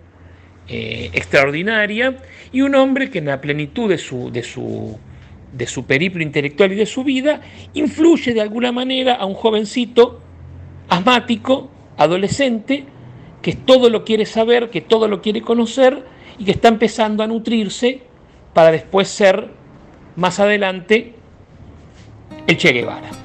extraordinaria 0.67 2.17
y 2.51 2.61
un 2.61 2.75
hombre 2.75 3.09
que 3.09 3.19
en 3.19 3.25
la 3.25 3.41
plenitud 3.41 3.89
de 3.89 3.97
su, 3.97 4.31
de 4.31 4.43
su 4.43 4.97
de 5.55 5.67
su 5.67 5.85
periplo 5.85 6.21
intelectual 6.21 6.73
y 6.73 6.75
de 6.75 6.85
su 6.85 7.03
vida, 7.03 7.41
influye 7.73 8.33
de 8.33 8.41
alguna 8.41 8.71
manera 8.71 9.15
a 9.15 9.25
un 9.25 9.35
jovencito 9.35 10.21
asmático, 10.89 11.69
adolescente, 11.97 12.85
que 13.41 13.53
todo 13.53 13.89
lo 13.89 14.03
quiere 14.03 14.25
saber, 14.25 14.69
que 14.69 14.81
todo 14.81 15.07
lo 15.07 15.21
quiere 15.21 15.41
conocer 15.41 16.03
y 16.37 16.45
que 16.45 16.51
está 16.51 16.67
empezando 16.67 17.23
a 17.23 17.27
nutrirse 17.27 18.01
para 18.53 18.71
después 18.71 19.07
ser 19.07 19.49
más 20.15 20.39
adelante 20.39 21.13
el 22.47 22.57
Che 22.57 22.71
Guevara. 22.71 23.24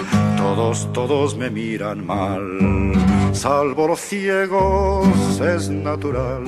Todos, 0.53 0.91
todos 0.91 1.37
me 1.37 1.49
miran 1.49 2.05
mal, 2.05 2.91
salvo 3.31 3.87
los 3.87 4.01
ciegos, 4.01 5.39
es 5.39 5.69
natural. 5.69 6.43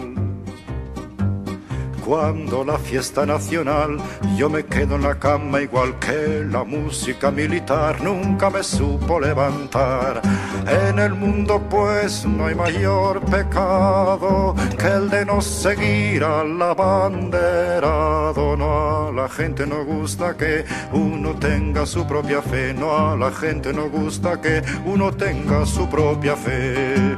Cuando 2.06 2.66
la 2.66 2.78
fiesta 2.78 3.26
nacional 3.26 3.96
yo 4.36 4.50
me 4.50 4.66
quedo 4.66 4.96
en 4.96 5.04
la 5.04 5.18
cama 5.18 5.62
igual 5.62 5.98
que 6.00 6.44
la 6.46 6.66
música 6.66 7.32
militar 7.32 8.02
nunca 8.04 8.50
me 8.50 8.62
supo 8.62 9.22
levantar. 9.22 10.22
En 10.68 11.00
el 11.00 11.14
mundo 11.14 11.62
pues 11.70 12.26
no 12.26 12.46
hay 12.46 12.56
mayor 12.56 13.20
pecado 13.22 14.56
que 14.78 14.88
el 14.88 15.10
de 15.10 15.26
no 15.26 15.42
seguir 15.42 16.24
al 16.24 16.62
abanderado. 16.62 18.56
No 18.56 19.08
a 19.08 19.12
la 19.12 19.28
gente 19.28 19.66
no 19.66 19.84
gusta 19.84 20.38
que 20.38 20.64
uno 20.94 21.34
tenga 21.36 21.86
su 21.86 22.08
propia 22.08 22.42
fe, 22.42 22.74
no 22.74 22.96
a 22.96 23.18
la 23.18 23.32
gente 23.32 23.74
no 23.74 23.90
gusta 23.90 24.40
que 24.40 24.62
uno 24.86 25.12
tenga 25.12 25.66
su 25.66 25.90
propia 25.90 26.36
fe. 26.36 27.18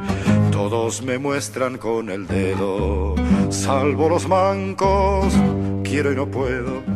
Todos 0.50 1.02
me 1.02 1.18
muestran 1.18 1.78
con 1.78 2.10
el 2.10 2.26
dedo, 2.26 3.14
salvo 3.50 4.08
los 4.08 4.26
mancos, 4.26 5.32
quiero 5.84 6.10
y 6.12 6.16
no 6.16 6.26
puedo. 6.26 6.95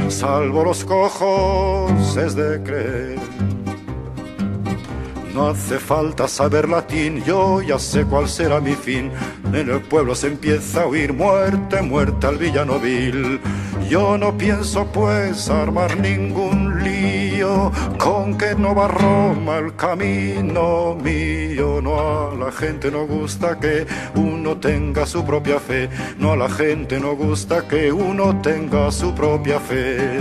salvo 0.11 0.63
los 0.63 0.83
cojos 0.83 2.17
es 2.17 2.35
de 2.35 2.61
creer. 2.61 3.19
No 5.33 5.47
hace 5.47 5.79
falta 5.79 6.27
saber 6.27 6.67
latín, 6.67 7.23
yo 7.23 7.61
ya 7.61 7.79
sé 7.79 8.03
cuál 8.03 8.27
será 8.27 8.59
mi 8.59 8.73
fin. 8.73 9.11
En 9.53 9.69
el 9.69 9.79
pueblo 9.79 10.13
se 10.13 10.27
empieza 10.27 10.81
a 10.81 10.85
oír 10.87 11.13
muerte, 11.13 11.81
muerte 11.81 12.27
al 12.27 12.37
villano 12.37 12.79
vil. 12.79 13.39
Yo 13.89 14.17
no 14.17 14.37
pienso 14.37 14.85
pues 14.87 15.49
armar 15.49 15.97
ningún 15.97 16.83
lío, 16.83 17.71
con 17.97 18.37
que 18.37 18.55
no 18.55 18.75
va 18.75 18.89
Roma 18.89 19.57
el 19.59 19.75
camino 19.75 20.95
mío. 20.95 21.81
No 21.81 21.99
a 21.99 22.35
la 22.35 22.51
gente 22.51 22.91
no 22.91 23.05
gusta 23.05 23.57
que 23.59 23.87
uno 24.51 24.59
tenga 24.59 25.05
su 25.05 25.23
propia 25.23 25.61
fe, 25.61 25.89
no 26.19 26.33
a 26.33 26.35
la 26.35 26.49
gente 26.49 26.99
no 26.99 27.15
gusta 27.15 27.65
que 27.69 27.89
uno 27.89 28.41
tenga 28.41 28.91
su 28.91 29.15
propia 29.15 29.61
fe. 29.61 30.19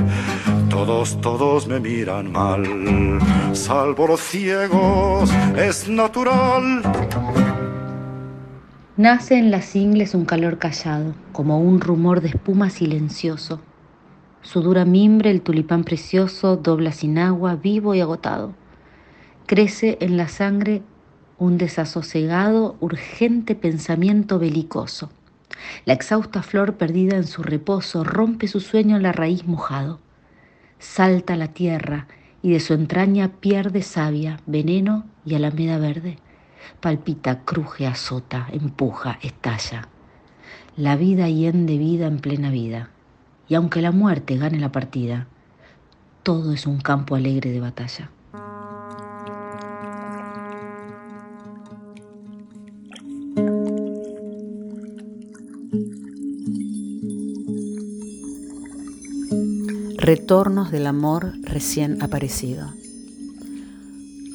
Todos, 0.69 1.21
todos 1.21 1.67
me 1.67 1.81
miran 1.81 2.31
mal, 2.31 2.63
salvo 3.53 4.07
los 4.07 4.21
ciegos, 4.21 5.29
es 5.57 5.89
natural. 5.89 6.83
Nace 8.97 9.37
en 9.37 9.51
las 9.51 9.75
ingles 9.75 10.15
un 10.15 10.25
calor 10.25 10.59
callado, 10.59 11.13
como 11.33 11.59
un 11.59 11.81
rumor 11.81 12.21
de 12.21 12.29
espuma 12.29 12.71
silencioso. 12.71 13.61
Su 14.43 14.63
dura 14.63 14.85
mimbre, 14.85 15.33
el 15.33 15.43
tulipán 15.43 15.83
precioso, 15.83 16.57
dobla 16.57 16.93
sin 16.93 17.19
agua, 17.19 17.57
vivo 17.57 17.97
y 17.97 18.01
agotado. 18.01 18.53
Crece 19.47 19.99
en 20.01 20.17
la 20.17 20.29
sangre 20.29 20.83
un 21.41 21.59
desasosegado, 21.59 22.77
urgente 22.79 23.57
pensamiento 23.57 24.39
belicoso. 24.39 25.11
La 25.85 25.95
exhausta 25.95 26.43
flor 26.43 26.77
perdida 26.77 27.17
en 27.17 27.27
su 27.27 27.43
reposo 27.43 28.05
rompe 28.05 28.47
su 28.47 28.61
sueño 28.61 28.95
en 28.95 29.03
la 29.03 29.11
raíz 29.11 29.45
mojado 29.45 29.99
salta 30.81 31.37
la 31.37 31.49
tierra 31.49 32.09
y 32.43 32.51
de 32.51 32.61
su 32.61 32.75
entraña 32.75 33.29
pierde 33.41 33.83
savia, 33.83 34.41
veneno 34.47 35.05
y 35.25 35.35
alameda 35.35 35.79
verde. 35.79 36.17
Palpita, 36.81 37.45
cruje, 37.45 37.87
azota, 37.87 38.49
empuja, 38.51 39.19
estalla. 39.23 39.89
La 40.77 40.97
vida 40.97 41.29
hiende 41.29 41.77
vida 41.79 42.07
en 42.07 42.19
plena 42.19 42.51
vida. 42.51 42.91
Y 43.49 43.55
aunque 43.55 43.83
la 43.83 43.93
muerte 43.93 44.37
gane 44.37 44.59
la 44.59 44.73
partida, 44.73 45.27
todo 46.23 46.53
es 46.53 46.67
un 46.67 46.81
campo 46.81 47.15
alegre 47.15 47.51
de 47.51 47.61
batalla. 47.61 48.11
Retornos 59.97 60.73
del 60.73 60.89
amor 60.89 61.35
recién 61.43 62.03
aparecido. 62.03 62.69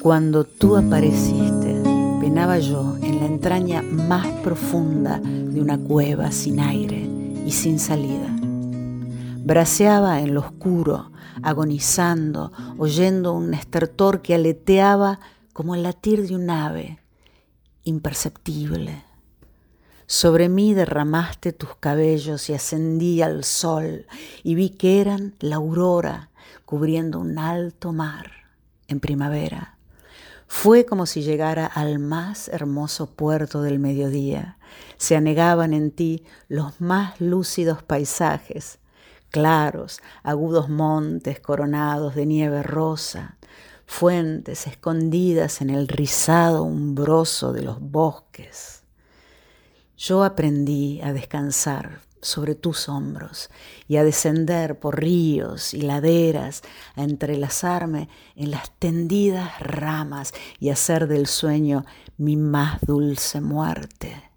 Cuando 0.00 0.44
tú 0.44 0.76
apareciste, 0.76 1.82
penaba 2.20 2.58
yo 2.58 2.96
en 3.02 3.18
la 3.18 3.26
entraña 3.26 3.82
más 3.82 4.26
profunda 4.42 5.18
de 5.18 5.60
una 5.60 5.76
cueva 5.76 6.30
sin 6.32 6.60
aire 6.60 7.06
y 7.44 7.50
sin 7.50 7.78
salida. 7.78 8.34
Braceaba 9.44 10.20
en 10.20 10.32
lo 10.32 10.40
oscuro, 10.40 11.10
agonizando, 11.42 12.52
oyendo 12.78 13.34
un 13.34 13.52
estertor 13.52 14.22
que 14.22 14.34
aleteaba 14.34 15.20
como 15.52 15.74
el 15.74 15.82
latir 15.82 16.26
de 16.26 16.34
un 16.34 16.48
ave, 16.48 16.98
imperceptible, 17.84 19.05
sobre 20.06 20.48
mí 20.48 20.72
derramaste 20.72 21.52
tus 21.52 21.74
cabellos 21.76 22.48
y 22.48 22.54
ascendí 22.54 23.22
al 23.22 23.42
sol 23.42 24.06
y 24.44 24.54
vi 24.54 24.70
que 24.70 25.00
eran 25.00 25.34
la 25.40 25.56
aurora 25.56 26.30
cubriendo 26.64 27.18
un 27.18 27.38
alto 27.38 27.92
mar 27.92 28.30
en 28.86 29.00
primavera. 29.00 29.76
Fue 30.46 30.86
como 30.86 31.06
si 31.06 31.22
llegara 31.22 31.66
al 31.66 31.98
más 31.98 32.48
hermoso 32.48 33.10
puerto 33.10 33.62
del 33.62 33.80
mediodía. 33.80 34.58
Se 34.96 35.16
anegaban 35.16 35.74
en 35.74 35.90
ti 35.90 36.24
los 36.48 36.80
más 36.80 37.20
lúcidos 37.20 37.82
paisajes, 37.82 38.78
claros, 39.30 40.00
agudos 40.22 40.68
montes 40.68 41.40
coronados 41.40 42.14
de 42.14 42.26
nieve 42.26 42.62
rosa, 42.62 43.38
fuentes 43.86 44.68
escondidas 44.68 45.60
en 45.60 45.70
el 45.70 45.88
rizado 45.88 46.62
umbroso 46.62 47.52
de 47.52 47.62
los 47.62 47.80
bosques 47.80 48.75
yo 49.96 50.24
aprendí 50.24 51.00
a 51.02 51.12
descansar 51.12 52.00
sobre 52.20 52.54
tus 52.54 52.88
hombros 52.88 53.50
y 53.88 53.96
a 53.96 54.04
descender 54.04 54.78
por 54.78 55.00
ríos 55.00 55.74
y 55.74 55.82
laderas, 55.82 56.62
a 56.96 57.02
entrelazarme 57.02 58.08
en 58.34 58.50
las 58.50 58.70
tendidas 58.78 59.58
ramas 59.60 60.34
y 60.58 60.70
hacer 60.70 61.06
del 61.06 61.26
sueño 61.26 61.84
mi 62.18 62.36
más 62.36 62.80
dulce 62.80 63.40
muerte. 63.40 64.30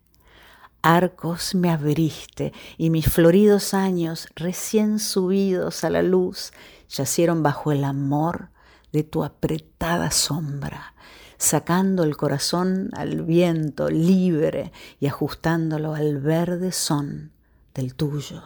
Arcos 0.81 1.55
me 1.55 1.69
abriste 1.69 2.53
y 2.77 2.89
mis 2.89 3.07
floridos 3.11 3.73
años 3.73 4.27
recién 4.35 4.99
subidos 4.99 5.83
a 5.83 5.89
la 5.89 6.03
luz 6.03 6.53
yacieron 6.89 7.43
bajo 7.43 7.71
el 7.71 7.83
amor 7.83 8.49
de 8.93 9.03
tu 9.03 9.23
apretada 9.23 10.09
sombra 10.11 10.93
sacando 11.39 12.03
el 12.03 12.17
corazón 12.17 12.89
al 12.93 13.23
viento 13.23 13.89
libre 13.89 14.71
y 14.99 15.07
ajustándolo 15.07 15.95
al 15.95 16.19
verde 16.19 16.71
son 16.71 17.31
del 17.73 17.95
tuyo. 17.95 18.43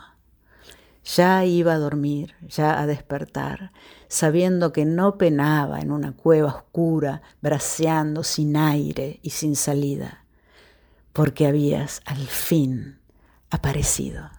Ya 1.03 1.43
iba 1.43 1.73
a 1.73 1.79
dormir, 1.79 2.35
ya 2.47 2.79
a 2.79 2.85
despertar, 2.85 3.73
sabiendo 4.07 4.71
que 4.71 4.85
no 4.85 5.17
penaba 5.17 5.79
en 5.79 5.91
una 5.91 6.13
cueva 6.15 6.49
oscura, 6.49 7.23
braceando 7.41 8.23
sin 8.23 8.55
aire 8.55 9.19
y 9.21 9.31
sin 9.31 9.57
salida, 9.57 10.23
porque 11.11 11.47
habías 11.47 12.01
al 12.05 12.25
fin 12.27 12.99
aparecido. 13.49 14.29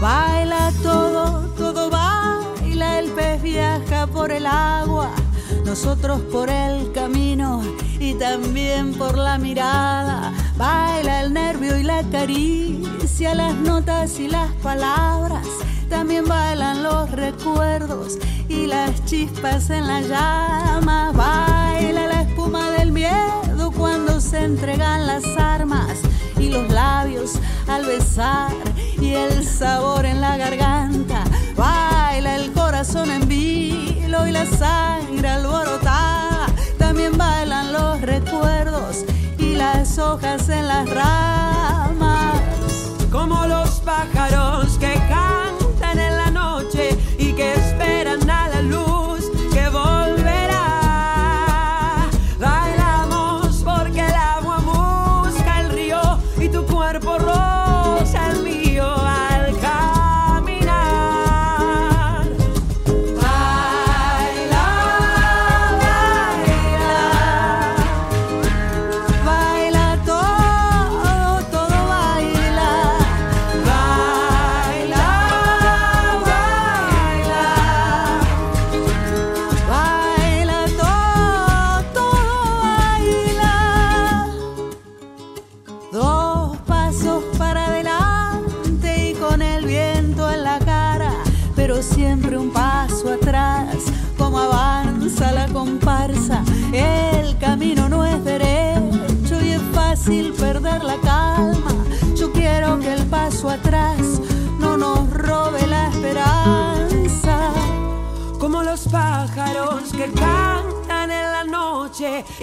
Baila 0.00 0.72
todo, 0.80 1.48
todo 1.56 1.90
baila, 1.90 3.00
el 3.00 3.10
pez 3.10 3.42
viaja 3.42 4.06
por 4.06 4.30
el 4.30 4.46
agua, 4.46 5.10
nosotros 5.64 6.20
por 6.30 6.48
el 6.48 6.92
camino 6.92 7.62
y 7.98 8.14
también 8.14 8.94
por 8.94 9.18
la 9.18 9.38
mirada. 9.38 10.32
Baila 10.56 11.22
el 11.22 11.32
nervio 11.32 11.76
y 11.76 11.82
la 11.82 12.04
caricia, 12.04 13.34
las 13.34 13.56
notas 13.56 14.20
y 14.20 14.28
las 14.28 14.52
palabras. 14.62 15.46
También 15.88 16.26
bailan 16.26 16.84
los 16.84 17.10
recuerdos 17.10 18.18
y 18.48 18.66
las 18.66 19.04
chispas 19.04 19.68
en 19.70 19.88
la 19.88 20.00
llama. 20.00 21.10
Baila 21.12 22.06
la 22.06 22.22
espuma 22.22 22.70
del 22.70 22.92
miedo 22.92 23.72
cuando 23.76 24.20
se 24.20 24.44
entregan 24.44 25.08
las 25.08 25.24
armas 25.36 25.98
y 26.38 26.50
los 26.50 26.68
labios 26.70 27.32
al 27.66 27.84
besar 27.84 28.52
y 29.00 29.14
el 29.14 29.44
sabor 29.44 30.04
en 30.06 30.20
la 30.20 30.36
garganta. 30.36 31.24
Baila 31.56 32.36
el 32.36 32.52
corazón 32.52 33.10
en 33.10 33.26
vilo 33.28 34.26
y 34.26 34.32
la 34.32 34.46
sangre 34.46 35.28
alborotada. 35.28 36.46
También 36.78 37.16
bailan 37.16 37.72
los 37.72 38.00
recuerdos 38.00 39.04
y 39.38 39.54
las 39.54 39.98
hojas 39.98 40.48
en 40.48 40.66
las 40.68 40.88
ramas. 40.90 42.40
Como 43.10 43.46
los 43.46 43.80
pájaros 43.80 44.67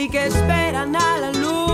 que 0.10 0.26
esperan 0.26 0.95
a 0.95 1.18
la 1.18 1.32
luz 1.32 1.64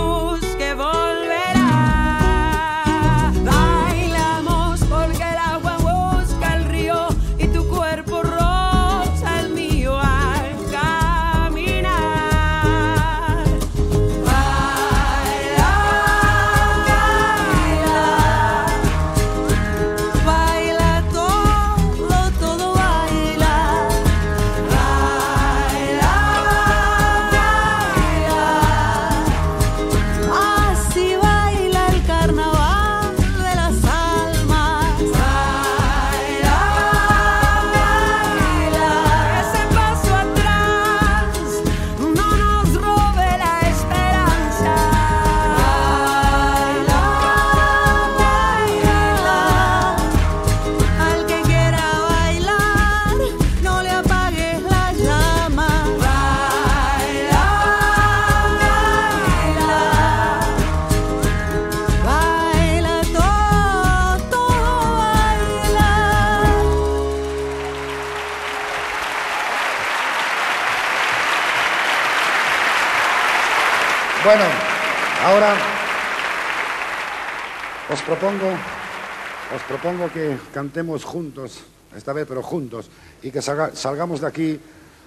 propongo 79.82 80.12
que 80.12 80.38
cantemos 80.54 81.02
juntos, 81.04 81.58
esta 81.96 82.12
vez 82.12 82.24
pero 82.28 82.40
juntos, 82.40 82.88
y 83.20 83.32
que 83.32 83.40
salga- 83.40 83.74
salgamos 83.74 84.20
de 84.20 84.28
aquí 84.28 84.60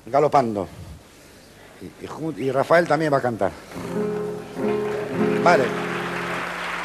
galopando. 0.05 0.67
Y, 1.81 2.43
y 2.43 2.51
Rafael 2.51 2.85
también 2.85 3.13
va 3.13 3.17
a 3.17 3.21
cantar. 3.21 3.51
Vale. 5.43 5.63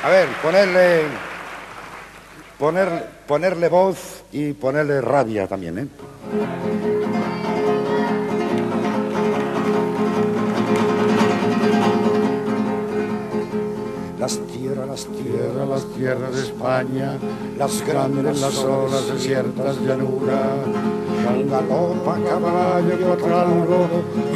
A 0.05 0.09
ver, 0.09 0.29
ponerle, 0.41 1.03
poner, 2.61 3.09
ponerle 3.27 3.69
voz 3.69 4.23
y 4.31 4.53
ponerle 4.53 5.01
rabia 5.01 5.49
también, 5.49 5.79
¿eh? 5.79 5.89
Las 14.31 14.47
tierras, 14.47 14.87
las 14.87 15.07
tierras, 15.07 15.69
las 15.69 15.85
tierras 15.87 16.33
de 16.37 16.43
España, 16.43 17.19
las 17.59 17.85
grandes, 17.85 18.41
las 18.41 18.59
olas 18.59 19.09
desiertas 19.13 19.77
llanuras, 19.81 20.69
galopa 21.51 22.17
caballo 22.29 22.95
y 22.97 23.03
algo, 23.03 23.89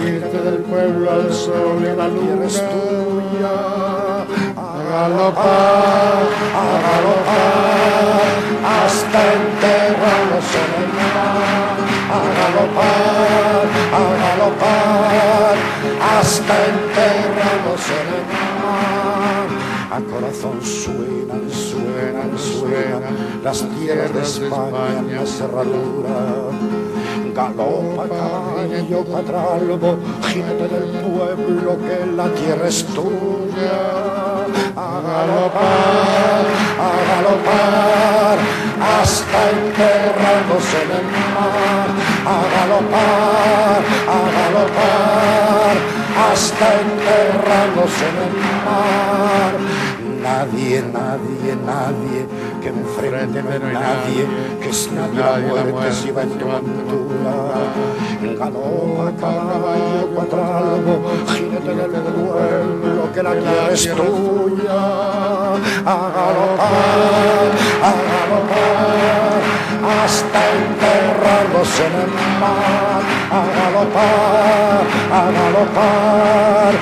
irte 0.04 0.36
del 0.36 0.62
pueblo 0.64 1.12
al 1.12 1.32
sol 1.32 1.78
y 1.80 1.86
a 1.86 1.94
la 1.94 2.08
luna 2.08 2.44
es 2.44 2.54
tuya. 2.54 3.54
A 4.56 4.82
galopar, 4.90 6.24
a 6.58 6.66
galopar, 6.86 8.34
hasta 8.82 9.18
enterrarnos 9.32 10.48
en 10.58 10.70
el 10.82 10.90
mar. 10.98 11.76
A 12.10 12.20
galopar, 12.40 13.64
a 13.94 14.02
galopar, 14.24 15.56
hasta 16.18 16.54
enterrarnos 16.66 17.86
en 17.90 18.08
el 18.08 18.34
mar. 18.34 18.43
A 19.94 20.00
corazón 20.00 20.58
suenan, 20.60 21.48
suenan, 21.48 22.36
suenan 22.36 23.14
las 23.44 23.62
tierras 23.78 24.12
de 24.12 24.22
España 24.22 24.98
en 24.98 25.14
la 25.14 25.24
cerradura. 25.24 26.50
Galopa 27.32 28.08
caballo 28.08 29.04
patralbo, 29.04 29.96
jinete 30.26 30.66
del 30.66 30.90
pueblo 30.98 31.78
que 31.78 32.06
la 32.10 32.28
tierra 32.34 32.66
es 32.66 32.84
tuya. 32.86 33.78
A 34.74 35.00
galopar, 35.06 36.44
a 36.86 36.90
galopar, 37.10 38.38
hasta 38.98 39.50
enterrarnos 39.50 40.68
en 40.82 40.90
el 40.98 41.06
mar. 41.36 41.88
A 42.26 42.38
galopar, 42.54 43.80
a 44.10 44.20
galopar, 44.34 45.76
hasta 46.32 46.66
enterrarlos 46.80 47.94
en 48.08 48.16
el 48.26 48.34
mar. 48.42 49.83
Nadie, 50.34 50.82
nadie, 50.82 51.54
nadie 51.64 52.26
que 52.60 52.72
me 52.72 52.80
enfrente, 52.80 53.40
nadie, 53.40 54.26
que 54.60 54.68
es 54.68 54.90
nadie 54.90 55.20
la 55.20 55.38
muerte 55.38 55.92
si 55.92 56.10
va 56.10 56.22
en 56.22 56.30
tu 56.30 56.44
montura. 56.44 57.36
Galopa 58.40 59.12
caballo 59.20 60.08
cuatralgo, 60.12 60.94
jinete 61.28 61.74
del 61.76 62.02
pueblo 62.18 63.12
que 63.14 63.22
la 63.22 63.32
tierra 63.32 63.72
es 63.72 63.84
tuya. 63.94 64.82
A 65.86 65.96
galopar, 66.16 67.50
a 67.88 67.92
galopar, 68.10 69.63
hasta 70.02 70.40
enterrarlos 70.60 71.80
en 71.80 71.94
el 72.04 72.12
mar. 72.40 73.02
A 73.30 73.42
galopar, 73.58 74.84
a 75.12 75.22
galopar, 75.38 76.72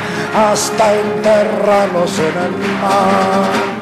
hasta 0.50 0.94
enterrarlos 0.94 2.18
en 2.18 2.36
el 2.44 2.52
mar. 2.82 3.72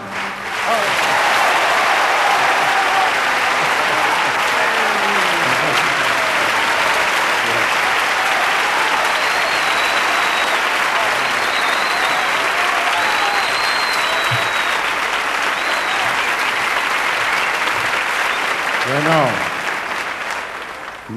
Bueno, 18.93 19.29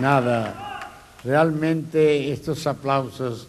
nada, 0.03 0.91
realmente 1.23 2.31
estos 2.31 2.67
aplausos 2.67 3.47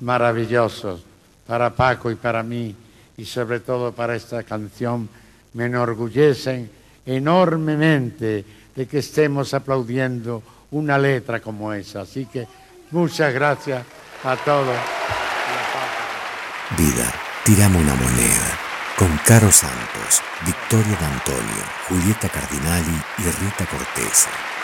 maravillosos 0.00 1.02
para 1.46 1.68
Paco 1.68 2.10
y 2.10 2.14
para 2.14 2.42
mí 2.42 2.74
y 3.18 3.24
sobre 3.26 3.60
todo 3.60 3.92
para 3.92 4.16
esta 4.16 4.42
canción 4.42 5.06
me 5.52 5.66
enorgullecen 5.66 6.70
enormemente 7.04 8.44
de 8.74 8.86
que 8.86 9.00
estemos 9.00 9.52
aplaudiendo 9.52 10.42
una 10.70 10.96
letra 10.96 11.40
como 11.40 11.70
esa. 11.74 12.00
Así 12.02 12.24
que 12.24 12.48
muchas 12.92 13.34
gracias 13.34 13.84
a 14.24 14.36
todos. 14.36 14.76
Vida, 16.78 17.12
tiramos 17.44 17.82
una 17.82 17.94
moneda. 17.94 18.58
Con 18.96 19.18
Caro 19.26 19.50
Santos, 19.50 20.22
Victoria 20.46 20.96
D'Antonio, 21.00 21.64
Julieta 21.88 22.28
Cardinali 22.28 22.96
y 23.18 23.22
Rita 23.22 23.66
Cortese. 23.66 24.59